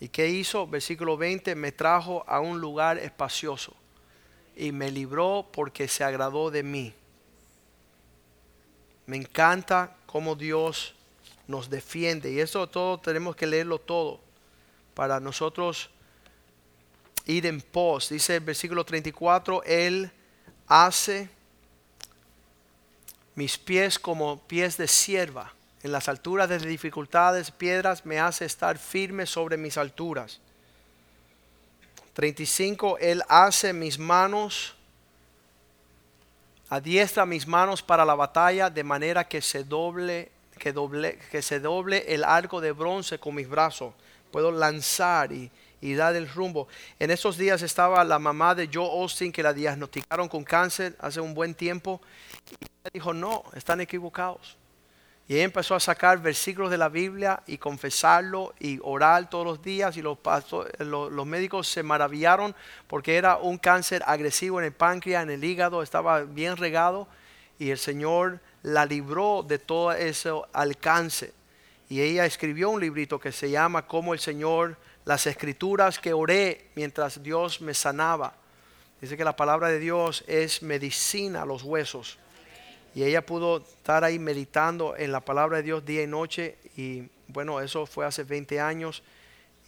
[0.00, 0.66] ¿Y qué hizo?
[0.66, 3.74] Versículo 20, me trajo a un lugar espacioso
[4.56, 6.94] y me libró porque se agradó de mí.
[9.06, 10.94] Me encanta cómo Dios
[11.46, 14.20] nos defiende y eso todo tenemos que leerlo todo
[14.94, 15.90] para nosotros
[17.24, 18.08] ir en pos.
[18.08, 20.10] Dice el versículo 34, Él
[20.66, 21.28] hace
[23.34, 25.54] mis pies como pies de sierva.
[25.82, 30.40] En las alturas de dificultades, piedras, me hace estar firme sobre mis alturas.
[32.14, 34.74] 35, Él hace mis manos,
[36.68, 41.60] adiestra mis manos para la batalla de manera que se doble, que doble, que se
[41.60, 43.94] doble el arco de bronce con mis brazos.
[44.32, 45.48] Puedo lanzar y,
[45.80, 46.66] y dar el rumbo.
[46.98, 51.20] En esos días estaba la mamá de Joe Austin que la diagnosticaron con cáncer hace
[51.20, 52.00] un buen tiempo.
[52.50, 54.57] Y dijo, no, están equivocados.
[55.28, 59.62] Y ella empezó a sacar versículos de la Biblia y confesarlo y orar todos los
[59.62, 59.94] días.
[59.98, 60.18] Y los,
[61.26, 62.56] médicos se maravillaron
[62.86, 67.08] porque era un cáncer agresivo en el páncreas, en el hígado, estaba bien regado.
[67.58, 71.34] Y el Señor la libró de todo ese alcance.
[71.90, 76.70] Y ella escribió un librito que se llama Como el Señor, las escrituras que oré
[76.74, 78.32] mientras Dios me sanaba.
[78.98, 82.18] Dice que la palabra de Dios es medicina a los huesos
[82.98, 86.58] y ella pudo estar ahí meditando en la palabra de Dios día y noche.
[86.76, 89.04] Y bueno, eso fue hace 20 años.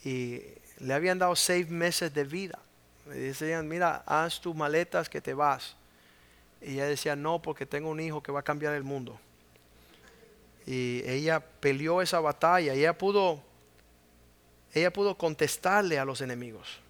[0.05, 0.43] Y
[0.81, 2.59] le habían dado seis meses de vida.
[3.07, 5.76] Le decían, mira, haz tus maletas que te vas.
[6.61, 9.16] Y ella decía, no, porque tengo un hijo que va a cambiar el mundo.
[10.66, 12.74] Y ella peleó esa batalla.
[12.74, 13.41] Y ella pudo,
[14.74, 16.81] ella pudo contestarle a los enemigos.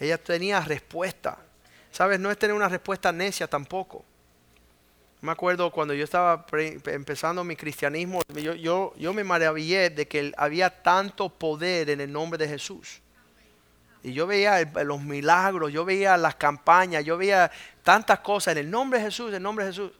[0.00, 1.36] Ella tenía respuesta.
[1.90, 4.06] Sabes, no es tener una respuesta necia tampoco.
[5.22, 6.44] Me acuerdo cuando yo estaba
[6.86, 8.22] empezando mi cristianismo,
[8.58, 13.00] yo, me maravillé de que había tanto poder en el nombre de Jesús.
[14.02, 17.52] Y yo veía los milagros, yo veía las campañas, yo veía
[17.84, 19.92] tantas cosas en el nombre de Jesús, en el nombre de Jesús.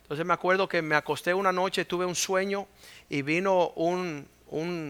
[0.00, 2.66] Entonces me acuerdo que me acosté una noche, tuve un sueño
[3.10, 4.26] y vino un,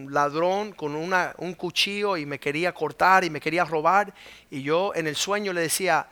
[0.09, 4.13] ladrón con un cuchillo y me quería cortar y me quería robar.
[4.49, 6.07] Y yo en el sueño le decía,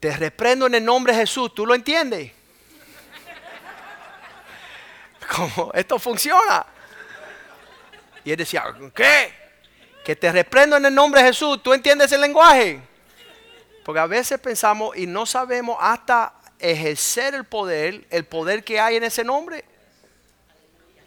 [0.00, 2.35] te reprendo en el nombre de Jesús, ¿tú lo entiendes?
[5.34, 6.66] como esto funciona.
[8.24, 8.64] Y él decía,
[8.94, 9.32] ¿qué?
[10.04, 11.62] Que te reprendo en el nombre de Jesús.
[11.62, 12.80] ¿Tú entiendes el lenguaje?
[13.84, 18.96] Porque a veces pensamos y no sabemos hasta ejercer el poder, el poder que hay
[18.96, 19.64] en ese nombre.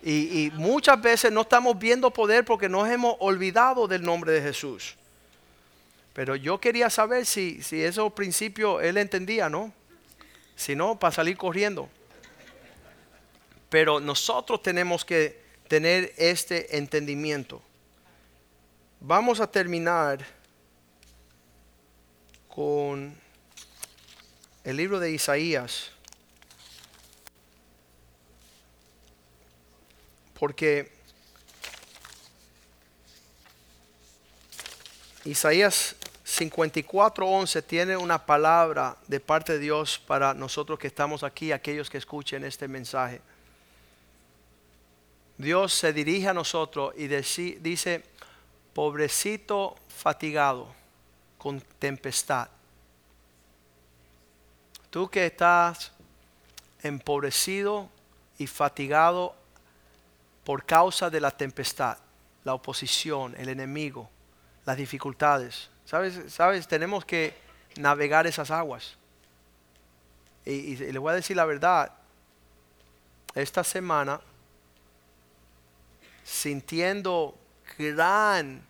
[0.01, 4.95] Y, muchas veces no estamos viendo poder porque nos hemos olvidado del nombre de Jesús.
[6.13, 9.73] Pero yo quería saber si, si esos principios él entendía, ¿no?
[10.55, 11.89] Si no, para salir corriendo.
[13.69, 17.61] Pero nosotros tenemos que tener este entendimiento.
[18.99, 20.25] Vamos a terminar
[22.47, 23.15] con
[24.63, 25.91] el libro de Isaías.
[30.37, 30.91] Porque
[35.25, 35.95] Isaías
[36.25, 41.97] 54.11 tiene una palabra de parte de Dios para nosotros que estamos aquí, aquellos que
[41.97, 43.21] escuchen este mensaje.
[45.39, 48.03] Dios se dirige a nosotros y dice,
[48.73, 50.67] pobrecito fatigado
[51.37, 52.49] con tempestad.
[54.89, 55.93] Tú que estás
[56.83, 57.89] empobrecido
[58.37, 59.33] y fatigado
[60.43, 61.97] por causa de la tempestad,
[62.43, 64.09] la oposición, el enemigo,
[64.65, 65.69] las dificultades.
[65.85, 66.33] ¿Sabes?
[66.33, 66.67] ¿Sabes?
[66.67, 67.33] Tenemos que
[67.77, 68.97] navegar esas aguas.
[70.43, 71.93] Y, y les voy a decir la verdad,
[73.35, 74.19] esta semana
[76.29, 77.35] sintiendo
[77.77, 78.61] gran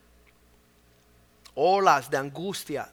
[1.55, 2.89] olas de angustia,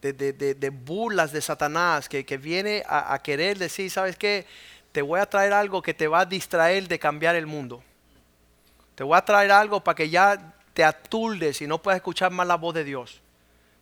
[0.00, 4.46] de, burlas de Satanás, que, viene a, querer decir, ¿sabes qué?
[4.92, 7.82] Te voy a traer algo que te va a distraer de cambiar el mundo.
[8.94, 12.46] Te voy a traer algo para que ya te atuldes y no puedas escuchar más
[12.46, 13.20] la voz de Dios.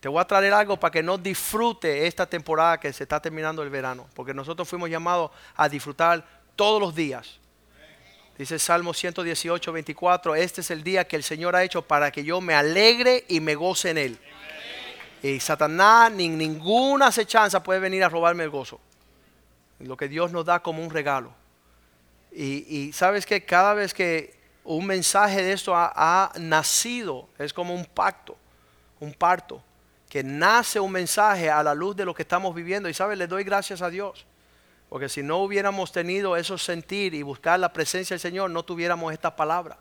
[0.00, 3.62] Te voy a traer algo para que no disfrute esta temporada que se está terminando
[3.62, 6.24] el verano, porque nosotros fuimos llamados a disfrutar
[6.54, 7.40] todos los días.
[8.38, 12.22] Dice Salmo 118, 24, este es el día que el Señor ha hecho para que
[12.22, 14.18] yo me alegre y me goce en él.
[15.22, 18.78] Y Satanás ni ninguna acechanza puede venir a robarme el gozo.
[19.78, 21.32] Lo que Dios nos da como un regalo.
[22.30, 24.34] Y, sabes que cada vez que
[24.64, 28.36] un mensaje de esto ha, ha, nacido, es como un pacto,
[29.00, 29.62] un parto,
[30.10, 32.90] que nace un mensaje a la luz de lo que estamos viviendo.
[32.90, 34.26] Y sabes, le doy gracias a Dios
[34.96, 39.12] porque si no hubiéramos tenido eso sentir y buscar la presencia del Señor, no tuviéramos
[39.12, 39.76] esta palabra.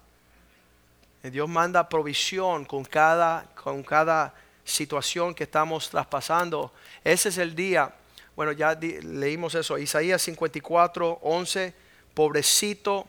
[1.23, 4.33] Dios manda provisión con cada, con cada
[4.65, 6.73] situación que estamos traspasando.
[7.01, 7.95] Ese es el día.
[8.35, 9.77] Bueno, ya leímos eso.
[9.77, 11.73] Isaías 54, 11.
[12.13, 13.07] Pobrecito,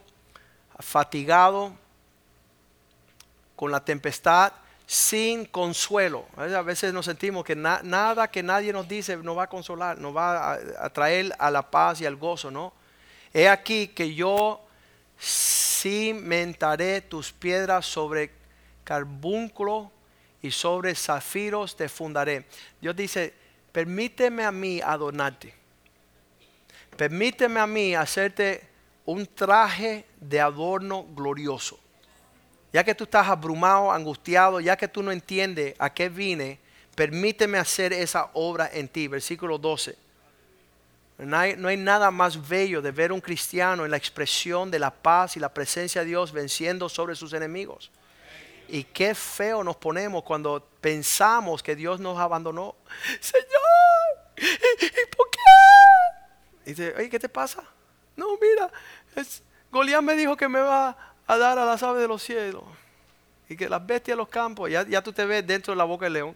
[0.79, 1.73] fatigado
[3.57, 4.53] con la tempestad
[4.87, 6.25] sin consuelo.
[6.37, 10.15] A veces nos sentimos que nada que nadie nos dice nos va a consolar, nos
[10.15, 12.73] va a, traer a la paz y al gozo, ¿no?
[13.33, 14.65] He aquí que yo
[15.19, 18.31] cimentaré tus piedras sobre
[18.85, 19.91] carbúnculo
[20.41, 22.45] y sobre zafiros te fundaré.
[22.79, 23.33] Dios dice,
[23.73, 25.53] permíteme a mí adornarte.
[26.95, 28.65] Permíteme a mí hacerte
[29.05, 31.77] un traje de adorno glorioso
[32.73, 36.59] ya que tú estás abrumado, angustiado, ya que tú no entiendes a qué vine,
[36.95, 39.07] permíteme hacer esa obra en ti.
[39.07, 39.95] Versículo 12.
[41.17, 45.35] No hay, nada más bello de ver un cristiano en la expresión de la paz
[45.35, 47.89] y la presencia de Dios venciendo sobre sus enemigos.
[48.67, 52.75] Y qué feo nos ponemos cuando pensamos que Dios nos abandonó.
[53.19, 53.47] Señor,
[54.37, 55.39] ¿y, por qué?
[56.65, 57.63] Y dice, oye, ¿qué te pasa?
[58.15, 58.71] No, mira,
[59.15, 59.41] es,
[59.71, 62.63] Goliat me dijo que me va a dar a las aves de los cielos
[63.49, 65.83] y que las bestias de los campos, ya, ya tú te ves dentro de la
[65.83, 66.35] boca del león.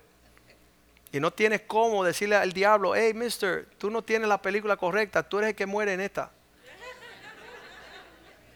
[1.13, 5.23] Y no tienes cómo decirle al diablo, hey mister, tú no tienes la película correcta,
[5.23, 6.31] tú eres el que muere en esta.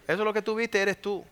[0.08, 1.26] Eso es lo que tú viste, eres tú.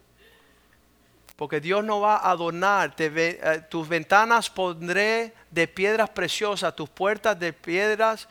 [1.36, 2.94] Porque Dios no va a adornar.
[2.98, 8.28] Eh, tus ventanas pondré de piedras preciosas, tus puertas de piedras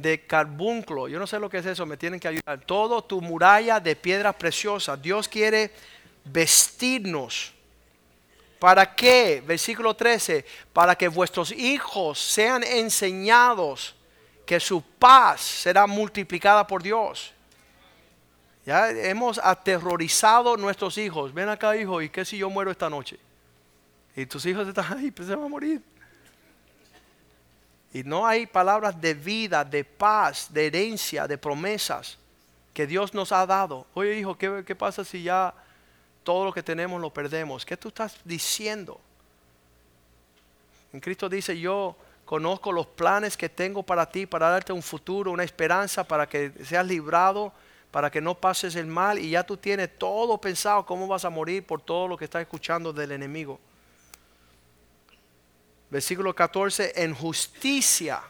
[0.00, 1.08] de carbunclo.
[1.08, 2.60] Yo no sé lo que es eso, me tienen que ayudar.
[2.64, 5.00] Todo tu muralla de piedras preciosas.
[5.00, 5.70] Dios quiere
[6.24, 7.52] vestirnos.
[8.58, 9.42] ¿Para qué?
[9.46, 10.44] Versículo 13.
[10.72, 13.94] Para que vuestros hijos sean enseñados
[14.46, 17.32] que su paz será multiplicada por Dios.
[18.64, 21.32] Ya hemos aterrorizado nuestros hijos.
[21.32, 23.18] Ven acá, hijo, ¿y qué si yo muero esta noche?
[24.16, 25.82] Y tus hijos están ahí, pues se van a morir.
[27.96, 32.18] Y no hay palabras de vida, de paz, de herencia, de promesas
[32.74, 33.86] que Dios nos ha dado.
[33.94, 35.54] Oye hijo, ¿qué, pasa si ya
[36.22, 37.64] todo lo que tenemos lo perdemos?
[37.64, 39.00] ¿Qué tú estás diciendo?
[40.92, 45.30] En Cristo dice, yo conozco los planes que tengo para ti, para darte un futuro,
[45.30, 47.50] una esperanza, para que seas librado,
[47.90, 51.30] para que no pases el mal y ya tú tienes todo pensado cómo vas a
[51.30, 53.58] morir por todo lo que estás escuchando del enemigo.
[55.96, 58.20] Versículo 14, en justicia,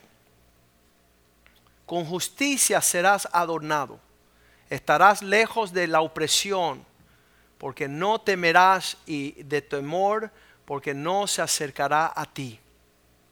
[1.85, 3.99] con justicia serás adornado.
[4.71, 6.87] Estarás lejos de la opresión,
[7.59, 10.31] porque no temerás y de temor,
[10.65, 12.61] porque no se acercará a ti.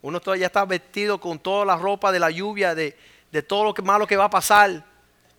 [0.01, 2.97] Uno todavía está vestido con toda la ropa de la lluvia, de,
[3.31, 4.83] de todo lo malo que va a pasar.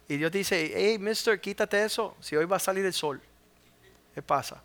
[0.08, 3.20] Y Dios dice, hey, mister, quítate eso, si hoy va a salir el sol.
[4.14, 4.62] ¿Qué pasa?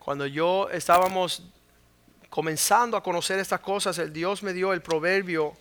[0.00, 1.42] Cuando yo estábamos
[2.36, 5.56] comenzando a conocer estas cosas, el Dios me dio el proverbio,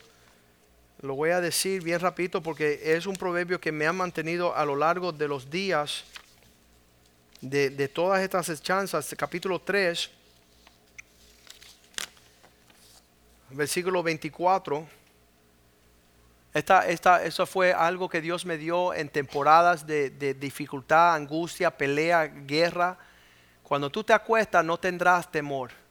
[0.99, 4.65] lo voy a decir bien rapidito porque es un proverbio que me ha mantenido a
[4.65, 6.03] lo largo de los días
[7.39, 10.09] de, todas estas chanzas, capítulo 3,
[13.51, 14.86] versículo 24.
[16.53, 22.26] Esta, esta, eso fue algo que Dios me dio en temporadas de dificultad, angustia, pelea,
[22.26, 22.97] guerra.
[23.63, 25.84] Cuando tú te acuestas no tendrás temor,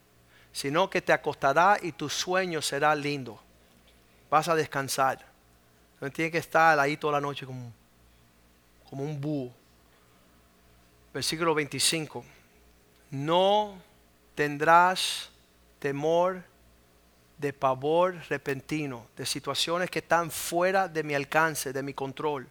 [0.55, 3.37] sino que te acostarás y tu sueño será lindo.
[4.29, 5.19] Vas a descansar.
[5.99, 7.73] No tienes que estar ahí toda la noche como,
[8.89, 9.51] como un búho.
[11.13, 12.23] Versículo 25.
[13.11, 13.77] No
[14.33, 15.29] tendrás
[15.79, 16.41] temor
[17.37, 22.47] de pavor repentino, de situaciones que están fuera de mi alcance, de mi control,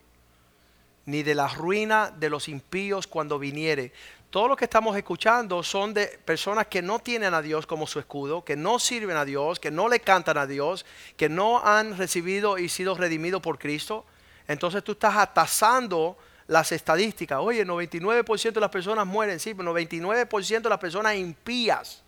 [1.07, 3.95] ni de la ruina de los impíos cuando viniere.
[4.35, 8.01] Todo lo que estamos escuchando son de personas que no tienen a Dios como su
[8.01, 10.85] escudo, que no sirven a Dios, que no le cantan a Dios,
[11.17, 14.05] que no han recibido y sido redimidos por Cristo.
[14.49, 16.19] Entonces tú estás atasando
[16.49, 17.39] las estadísticas.
[17.41, 22.03] Oye, 99% de las personas mueren, sí, pero 99% de las personas impías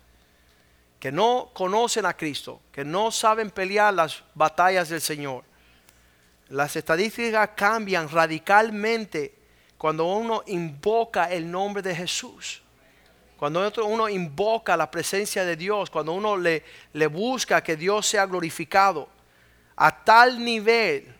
[0.99, 5.45] que no conocen a Cristo, que no saben pelear las batallas del Señor.
[6.49, 9.36] Las estadísticas cambian radicalmente
[9.77, 12.61] cuando uno invoca el nombre de Jesús.
[13.37, 16.63] Cuando uno invoca la presencia de Dios, cuando uno le,
[17.07, 19.07] busca que Dios sea glorificado,
[19.75, 21.13] a tal nivel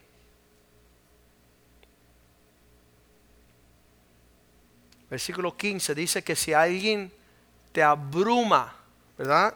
[5.10, 7.14] versículo 15 dice que si alguien
[7.72, 8.76] te abruma,
[9.18, 9.54] ¿verdad?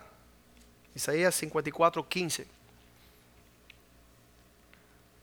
[0.94, 2.61] Isaías 54, 15.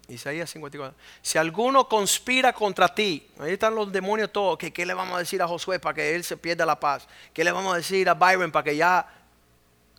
[0.08, 0.96] Isaías 54.
[1.20, 5.18] Si alguno conspira contra ti, ahí están los demonios todos, que qué le vamos a
[5.18, 8.08] decir a Josué para que él se pierda la paz, qué le vamos a decir
[8.08, 9.06] a Byron para que ya,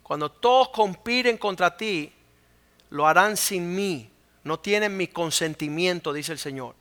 [0.02, 2.12] cuando todos conspiren contra ti,
[2.90, 4.10] lo harán sin mí,
[4.42, 6.74] no tienen mi consentimiento, dice el Señor.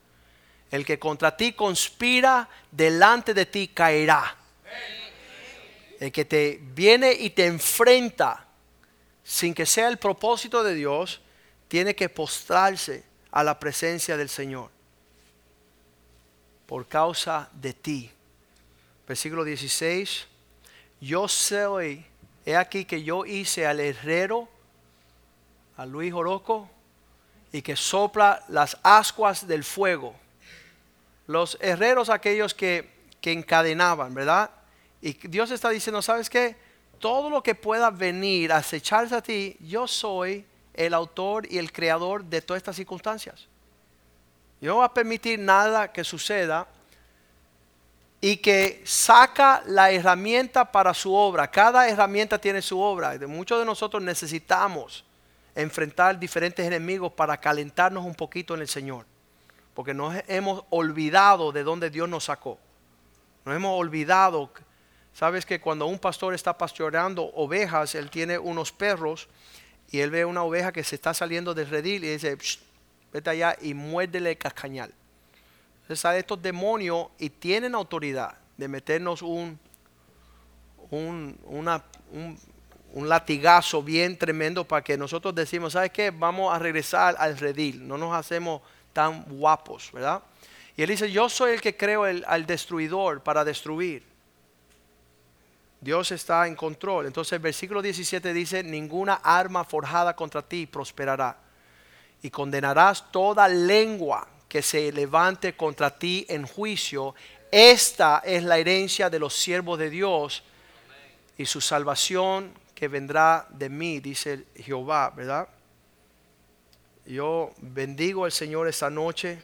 [0.72, 4.36] El que contra ti conspira, delante de ti caerá.
[6.00, 8.48] El que te viene y te enfrenta,
[9.24, 11.22] sin que sea el propósito de Dios,
[11.68, 14.70] tiene que postrarse a la presencia del Señor
[16.66, 18.12] por causa de ti.
[19.08, 20.28] Versículo 16,
[21.02, 22.06] yo soy,
[22.46, 24.48] he aquí que yo hice al herrero,
[25.78, 26.70] a Luis Oroco,
[27.52, 30.16] y que sopla las ascuas del fuego.
[31.26, 34.52] Los herreros aquellos que, que encadenaban, ¿verdad?
[35.02, 36.56] Y Dios está diciendo, ¿sabes qué?
[37.00, 40.46] todo lo que pueda venir a acecharse a ti, yo soy
[40.80, 43.48] el autor y el creador de todas estas circunstancias.
[44.62, 46.68] Yo no voy a permitir nada que suceda
[48.22, 51.52] y que saca la herramienta para su obra.
[51.52, 53.18] Cada herramienta tiene su obra.
[53.28, 55.04] Muchos de nosotros necesitamos
[55.54, 59.06] enfrentar diferentes enemigos para calentarnos un poquito en el Señor.
[59.74, 62.58] Porque nos hemos olvidado de dónde Dios nos sacó.
[63.44, 64.50] Nos hemos olvidado
[65.14, 69.28] Sabes que cuando un pastor está pastoreando ovejas, él tiene unos perros
[69.92, 72.38] y él ve una oveja que se está saliendo del redil y dice,
[73.12, 74.94] vete allá y muérdele el cascañal.
[75.82, 79.58] Entonces salen estos demonios y tienen autoridad de meternos un,
[80.92, 81.38] un,
[82.94, 86.12] un, latigazo bien tremendo para que nosotros decimos, ¿sabes qué?
[86.12, 88.62] Vamos a regresar al redil, no nos hacemos
[88.94, 90.22] tan guapos, ¿verdad?
[90.76, 94.09] Y él dice, yo soy el que creo el, al destruidor para destruir.
[95.82, 97.06] Dios está en control.
[97.06, 101.38] Entonces el versículo 17 dice, ninguna arma forjada contra ti prosperará.
[102.22, 107.16] Y condenarás toda lengua que se levante contra ti en juicio.
[107.52, 110.44] Esta es la herencia de los siervos de Dios
[111.38, 115.48] y su salvación que vendrá de mí, dice Jehová, ¿verdad?
[117.06, 119.42] Yo bendigo al Señor esta noche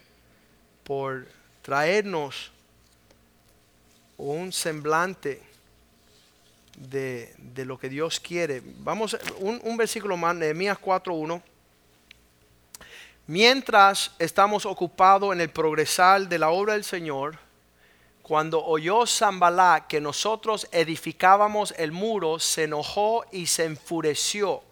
[0.83, 1.27] por
[1.61, 2.51] traernos
[4.17, 5.41] un semblante
[6.76, 7.34] de,
[7.65, 8.61] lo que Dios quiere.
[8.80, 11.41] Vamos, un, un versículo más, Nehemías 4.1.
[13.28, 17.39] Mientras estamos ocupados en el progresar de la obra del Señor,
[18.21, 24.63] cuando oyó Zambalá que nosotros edificábamos el muro, se enojó y se enfureció.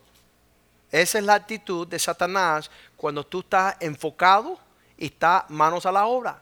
[0.91, 4.59] Esa es la actitud de Satanás cuando tú estás enfocado
[4.97, 6.41] y estás manos a la obra.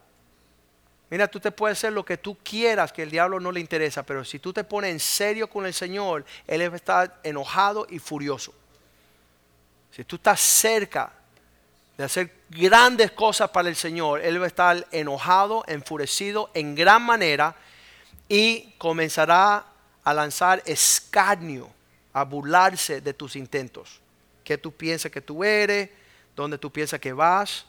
[1.12, 4.02] Mira, tú te puedes hacer lo que tú quieras, que el diablo no le interesa,
[4.02, 7.86] pero si tú te pones en serio con el Señor, Él va a estar enojado
[7.90, 8.54] y furioso.
[9.94, 11.12] Si tú estás cerca
[11.98, 17.02] de hacer grandes cosas para el Señor, Él va a estar enojado, enfurecido en gran
[17.02, 17.58] manera
[18.30, 19.66] y comenzará
[20.06, 21.70] a lanzar escarnio,
[22.14, 24.00] a burlarse de tus intentos.
[24.46, 25.90] ¿Qué tú piensas que tú eres?
[26.38, 27.66] ¿Dónde tú piensas que vas?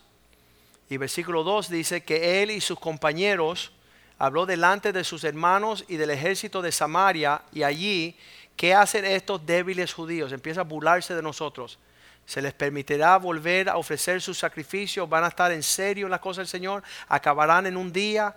[0.92, 3.72] Y versículo 2 dice que él y sus compañeros
[4.18, 8.14] habló delante de sus hermanos y del ejército de Samaria y allí,
[8.56, 10.32] ¿qué hacen estos débiles judíos?
[10.32, 11.78] Empieza a burlarse de nosotros.
[12.26, 16.20] Se les permitirá volver a ofrecer sus sacrificios, van a estar en serio en las
[16.20, 18.36] cosas del Señor, acabarán en un día,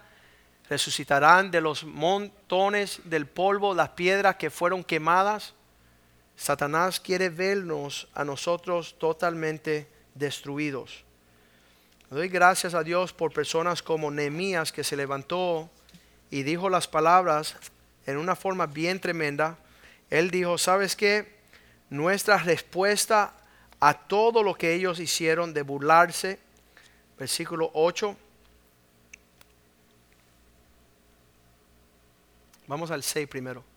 [0.70, 5.56] resucitarán de los montones del polvo, las piedras que fueron quemadas.
[6.38, 11.05] Satanás quiere vernos a nosotros totalmente destruidos.
[12.12, 15.70] Doy gracias a Dios por personas como Nehemías que se levantó
[16.30, 17.56] y dijo las palabras
[18.06, 19.58] en una forma bien tremenda.
[20.12, 21.36] Él dijo, ¿sabes qué?
[21.90, 23.34] Nuestra respuesta
[23.80, 26.40] a todo lo que ellos hicieron de burlarse,
[27.18, 28.16] versículo 8.
[32.68, 33.75] Vamos al 6 primero.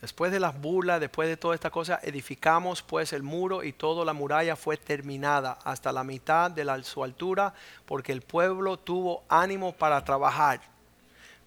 [0.00, 4.04] Después de las burlas, después de toda esta cosa, edificamos pues el muro y toda
[4.04, 7.54] la muralla fue terminada hasta la mitad de la, su altura,
[7.86, 10.60] porque el pueblo tuvo ánimo para trabajar.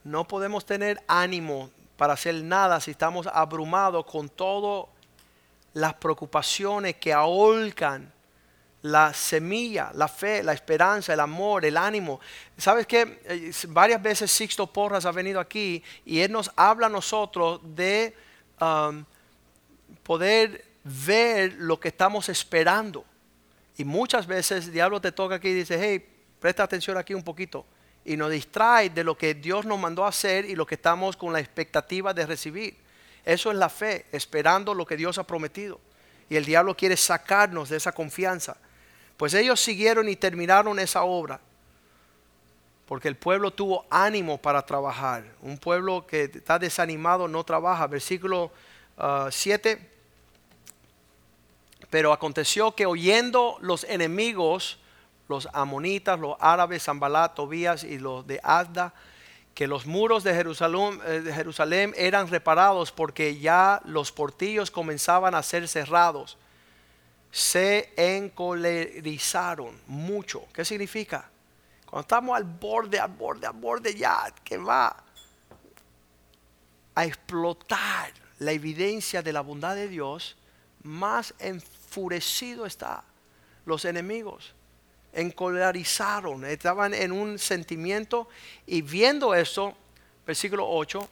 [0.03, 4.89] No podemos tener ánimo para hacer nada si estamos abrumados con todas
[5.73, 8.11] las preocupaciones que ahorcan
[8.81, 12.19] la semilla, la fe, la esperanza, el amor, el ánimo.
[12.57, 13.21] ¿Sabes qué?
[13.25, 18.15] Eh, varias veces Sixto Porras ha venido aquí y él nos habla a nosotros de
[20.03, 23.05] Poder ver lo que estamos esperando.
[23.77, 26.05] Y muchas veces el diablo te toca aquí y dice, hey,
[26.39, 27.65] presta atención aquí un poquito.
[28.03, 31.15] Y nos distrae de lo que Dios nos mandó a hacer y lo que estamos
[31.15, 32.77] con la expectativa de recibir.
[33.25, 35.79] Eso es la fe, esperando lo que Dios ha prometido.
[36.29, 38.57] Y el diablo quiere sacarnos de esa confianza.
[39.17, 41.39] Pues ellos siguieron y terminaron esa obra
[42.89, 45.23] porque el pueblo tuvo ánimo para trabajar.
[45.43, 47.85] Un pueblo que está desanimado no trabaja.
[47.85, 48.51] Versículo
[49.29, 49.79] 7.
[49.79, 49.85] Ah,
[51.91, 54.79] Pero aconteció que oyendo los enemigos,
[55.27, 58.95] los amonitas, los árabes, Zambalá, Tobías y los de Asda,
[59.53, 65.35] que los muros de Jerusalén, eh, de Jerusalén eran reparados porque ya los portillos comenzaban
[65.35, 66.39] a ser cerrados.
[67.29, 70.47] Se encolerizaron mucho.
[70.53, 71.29] ¿Qué significa?
[71.89, 74.95] Cuando estamos al borde, al borde, al borde ya, que va
[76.93, 80.37] a explotar la evidencia de la bondad de Dios,
[80.83, 83.03] más enfurecido está
[83.65, 84.53] los enemigos.
[85.13, 88.29] Encolarizaron, estaban en un sentimiento
[88.67, 89.75] y viendo eso,
[90.27, 91.09] versículo 8,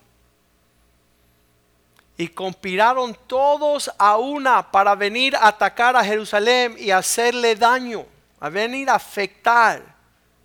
[2.18, 8.06] y conspiraron todos a una para venir a atacar a Jerusalén y hacerle daño,
[8.38, 9.97] a venir a afectar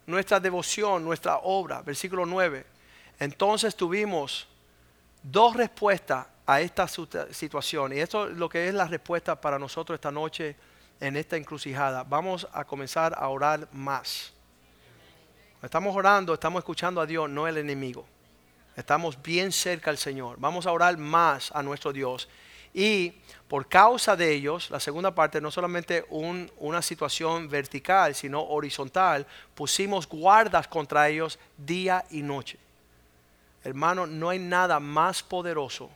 [0.06, 1.82] nuestra devoción, nuestra obra.
[1.82, 2.66] Versículo 9.
[3.20, 4.48] Entonces tuvimos
[5.22, 7.94] dos respuestas a esta situación.
[7.94, 10.56] Y esto es lo que es la respuesta para nosotros esta noche
[11.00, 12.04] en esta encrucijada.
[12.04, 14.34] Vamos a comenzar a orar más.
[15.62, 18.06] Estamos orando, estamos escuchando a Dios, no el enemigo.
[18.76, 20.38] Estamos bien cerca al Señor.
[20.40, 22.28] Vamos a orar más a nuestro Dios.
[22.74, 23.14] Y
[23.48, 30.08] por causa de ellos, la segunda parte, no solamente una situación vertical, sino horizontal, pusimos
[30.08, 32.58] guardas contra ellos día y noche.
[33.64, 35.90] Hermano, no hay nada más poderoso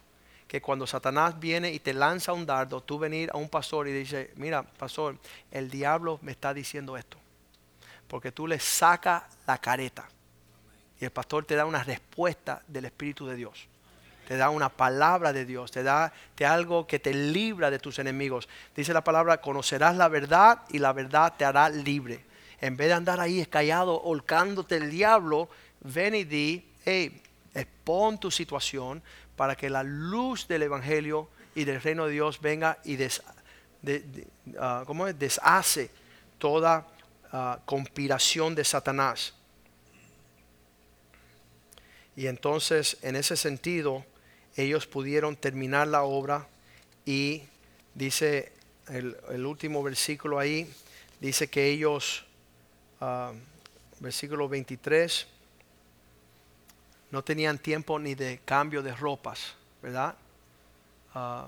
[0.48, 3.92] que cuando Satanás viene y te lanza un dardo, tú venir a un pastor y
[3.92, 5.18] dice, mira, pastor,
[5.52, 7.18] el diablo me está diciendo esto.
[8.08, 10.08] Porque tú le sacas la careta.
[11.02, 13.68] Y el pastor te da una respuesta del Espíritu de Dios
[14.28, 16.12] te da una palabra de Dios, te da,
[16.46, 18.50] algo que te libra de tus enemigos.
[18.76, 22.26] Dice la palabra, conocerás la verdad y la verdad te hará libre.
[22.60, 25.48] En vez de andar ahí escallado, holcándote el diablo,
[25.80, 27.22] ven y di, hey,
[27.54, 29.02] expon tu situación
[29.38, 33.24] para que la luz del Evangelio y del reino de Dios venga y des,
[34.60, 34.84] ah,
[35.18, 35.90] deshace
[36.38, 36.86] toda
[37.32, 39.34] ah, conspiración de Satanás.
[42.18, 44.04] Y entonces, en ese sentido,
[44.58, 46.48] ellos pudieron terminar la obra
[47.06, 47.44] y
[47.94, 48.52] dice
[48.90, 50.68] el, último versículo ahí,
[51.20, 52.26] dice que ellos,
[53.00, 53.32] ah,
[54.00, 55.28] versículo 23,
[57.12, 60.16] no tenían tiempo ni de cambio de ropas, ¿verdad?
[61.14, 61.48] Ah,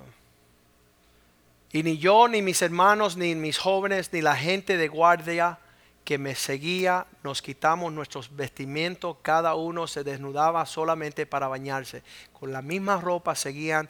[1.71, 5.59] y ni yo, ni mis hermanos, ni mis jóvenes, ni la gente de guardia
[6.03, 12.03] que me seguía, nos quitamos nuestros vestimientos, cada uno se desnudaba solamente para bañarse.
[12.33, 13.89] Con la misma ropa seguían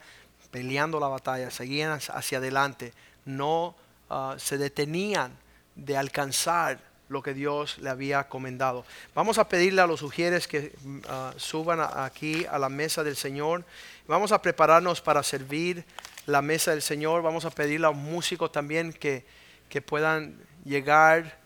[0.51, 2.93] peleando la batalla, seguían hacia adelante,
[3.26, 3.76] no
[4.10, 5.38] ah, se detenían
[5.76, 6.80] de alcanzar
[7.10, 8.86] lo que Dios le había comendado.
[9.16, 10.74] Vamos a pedirle a los sugieres que
[11.07, 13.66] ah, suban aquí a la mesa del Señor.
[14.07, 15.86] Vamos a prepararnos para servir
[16.26, 17.22] la mesa del Señor.
[17.22, 19.26] Vamos a pedirle a los músicos también que,
[19.70, 21.39] que puedan llegar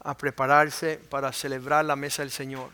[0.00, 2.70] a prepararse para celebrar la mesa del Señor.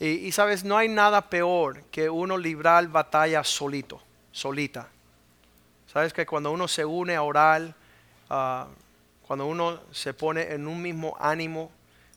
[0.00, 4.88] Y, sabes, no hay nada peor que uno librar batalla solito, solita.
[5.92, 7.74] Sabes que cuando uno se une a orar,
[8.30, 8.68] ah,
[9.26, 11.72] cuando uno se pone en un mismo ánimo,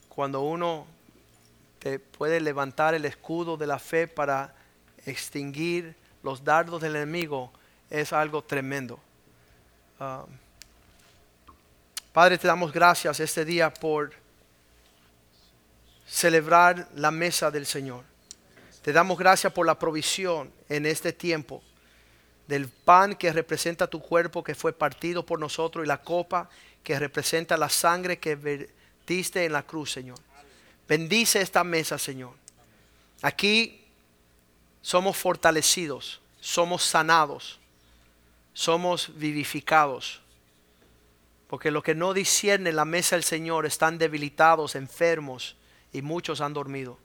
[0.09, 0.85] cuando uno
[1.79, 4.53] te puede levantar el escudo de la fe para
[5.07, 7.51] extinguir los dardos del enemigo,
[7.89, 8.99] es algo tremendo.
[9.99, 10.23] Ah,
[12.13, 14.20] Padre, te damos gracias este día por
[16.11, 18.03] celebrar la mesa del Señor.
[18.81, 21.63] Te damos gracias por la provisión en este tiempo
[22.47, 26.49] del pan que representa tu cuerpo que fue partido por nosotros y la copa
[26.83, 30.19] que representa la sangre que vertiste en la cruz, Señor.
[30.85, 32.33] Bendice esta mesa, Señor.
[33.21, 33.81] Aquí
[34.81, 37.57] somos fortalecidos, somos sanados,
[38.53, 40.21] somos vivificados.
[41.47, 45.55] Porque los que no disciernen la mesa del Señor están debilitados, enfermos
[45.91, 46.97] y muchos han dormido.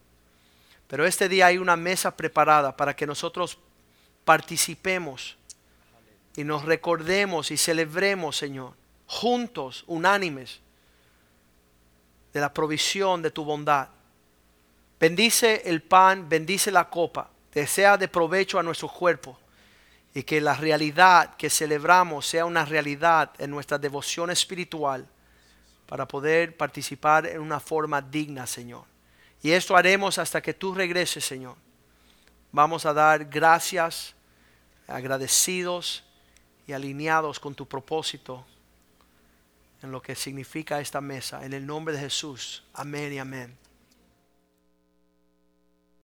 [0.88, 3.58] Pero este día hay una mesa preparada para que nosotros
[4.24, 5.36] participemos
[6.36, 8.74] y nos recordemos y celebremos, Señor,
[9.06, 10.60] juntos, unánimes,
[12.32, 13.88] de la provisión de tu bondad.
[15.00, 19.38] Bendice el pan, bendice la copa, que sea de provecho a nuestro cuerpo
[20.14, 25.06] y que la realidad que celebramos sea una realidad en nuestra devoción espiritual
[25.86, 28.84] para poder participar en una forma digna, Señor.
[29.42, 31.56] Y esto haremos hasta que tú regreses, Señor.
[32.52, 34.14] Vamos a dar gracias,
[34.86, 36.04] agradecidos
[36.66, 38.44] y alineados con tu propósito
[39.82, 41.44] en lo que significa esta mesa.
[41.44, 42.64] En el nombre de Jesús.
[42.74, 43.65] Amén y amén.